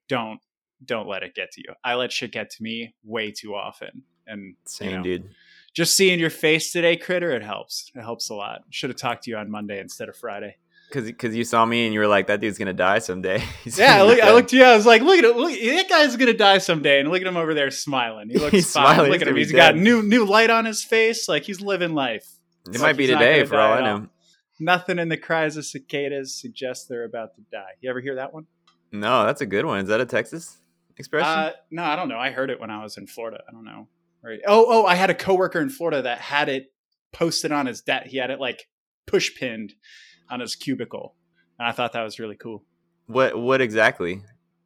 [0.07, 0.39] don't
[0.83, 1.73] don't let it get to you.
[1.83, 4.03] I let shit get to me way too often.
[4.27, 5.29] And Same, you know, dude.
[5.75, 7.91] Just seeing your face today, critter, it helps.
[7.93, 8.61] It helps a lot.
[8.71, 10.55] Should have talked to you on Monday instead of Friday.
[10.89, 13.43] Because because you saw me and you were like, that dude's gonna die someday.
[13.65, 14.63] Yeah, I, look, I looked at you.
[14.63, 15.35] I was like, look at it.
[15.35, 16.99] Look, that guy's gonna die someday.
[17.01, 18.29] And look at him over there smiling.
[18.29, 18.95] He looks He's fine.
[18.95, 19.11] smiling.
[19.11, 19.35] Look at him.
[19.35, 21.27] He's got new new light on his face.
[21.27, 22.25] Like he's living life.
[22.67, 24.07] It It's might be today for all I know.
[24.59, 27.71] Nothing in the cries of cicadas suggests they're about to die.
[27.81, 28.45] You ever hear that one?
[28.91, 29.79] No, that's a good one.
[29.79, 30.57] Is that a Texas
[30.97, 31.27] expression?
[31.27, 32.17] Uh, no, I don't know.
[32.17, 33.41] I heard it when I was in Florida.
[33.49, 33.89] I don't know.
[34.25, 34.39] Right.
[34.47, 36.73] Oh, oh, I had a coworker in Florida that had it
[37.11, 38.07] posted on his desk.
[38.07, 38.67] He had it like
[39.05, 39.73] push pinned
[40.29, 41.15] on his cubicle,
[41.59, 42.63] and I thought that was really cool.
[43.05, 44.23] what what exactly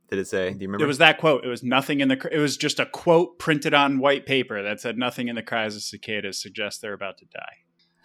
[0.10, 0.54] did it say?
[0.54, 0.86] Do you remember?
[0.86, 1.44] It was that quote.
[1.44, 2.30] It was nothing in the.
[2.32, 5.76] It was just a quote printed on white paper that said, "Nothing in the cries
[5.76, 7.58] of cicadas suggests they're about to die."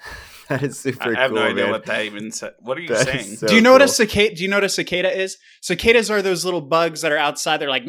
[0.48, 1.70] that is super I have cool, no idea man.
[1.72, 2.52] what that even said.
[2.60, 3.36] What are you That is saying?
[3.38, 4.34] so do you know what a cicada?
[4.34, 5.38] Do you know what a cicada is?
[5.62, 7.58] Cicadas are those little bugs that are outside.
[7.58, 7.86] They're like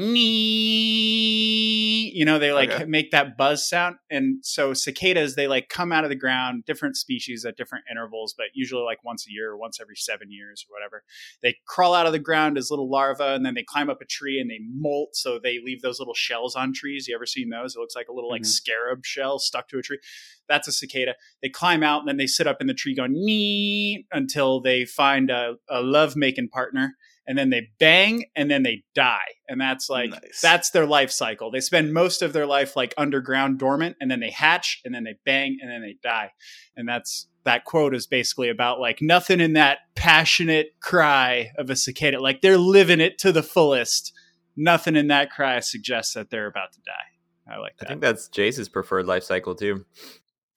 [1.15, 2.11] nee.
[2.13, 2.85] You know, they like Okay.
[2.85, 3.97] make that buzz sound.
[4.09, 8.33] And so cicadas, they like come out of the ground, different species at different intervals,
[8.37, 11.03] but usually like once a year or once every seven years or whatever.
[11.41, 14.05] They crawl out of the ground as little larvae, and then they climb up a
[14.05, 15.15] tree and they molt.
[15.15, 17.07] So they leave those little shells on trees.
[17.07, 17.75] You ever seen those?
[17.75, 18.45] It looks like a little like Mhm.
[18.47, 19.99] scarab shell stuck to a tree.
[20.47, 23.13] That's a cicada they climb out and then they sit up in the tree going
[23.13, 26.95] nee until they find a, a love making partner
[27.27, 29.17] and then they bang, and then they die.
[29.49, 30.41] And that's like Nice.
[30.41, 31.51] that's their life cycle.
[31.51, 35.03] They spend most of their life like underground dormant, and then they hatch, and then
[35.03, 36.31] they bang, and then they die.
[36.75, 41.75] And that's that quote is basically about like nothing in that passionate cry of a
[41.75, 42.21] cicada.
[42.21, 44.13] Like they're living it to the fullest.
[44.55, 47.53] Nothing in that cry suggests that they're about to die.
[47.53, 49.85] I like I think that's Jace's preferred life cycle too.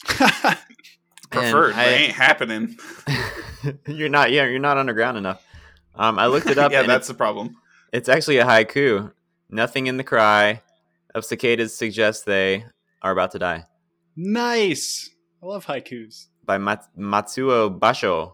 [1.30, 2.78] Preferred, And but I- ain't happening.
[3.86, 4.30] you're not.
[4.30, 5.44] Yeah, you're not underground enough.
[5.94, 6.72] Um, I looked it up.
[6.72, 7.56] yeah, and that's it's, the problem.
[7.92, 9.12] it's actually a haiku.
[9.50, 10.62] Nothing in the cry
[11.14, 12.64] of cicadas suggests they
[13.02, 13.64] are about to die.
[14.16, 15.10] nice.
[15.42, 18.32] I love haikus By Mat- Matsuo Basho.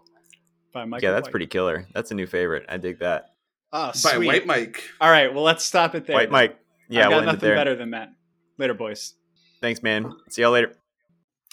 [0.72, 1.04] by Michael.
[1.06, 1.30] yeah, that's White.
[1.32, 1.86] pretty killer.
[1.94, 2.64] That's a new favorite.
[2.68, 3.34] I dig that.
[3.72, 4.18] Oh, By.
[4.18, 4.82] White Mike.
[5.00, 6.14] All right, well, let's stop it there.
[6.16, 6.58] White Mike.
[6.88, 7.56] Yeah, I got we'll end it nothing there.
[7.56, 8.12] better than that.
[8.56, 9.14] Later, boys.
[9.60, 10.14] Thanks, man.
[10.30, 10.74] See y'all later.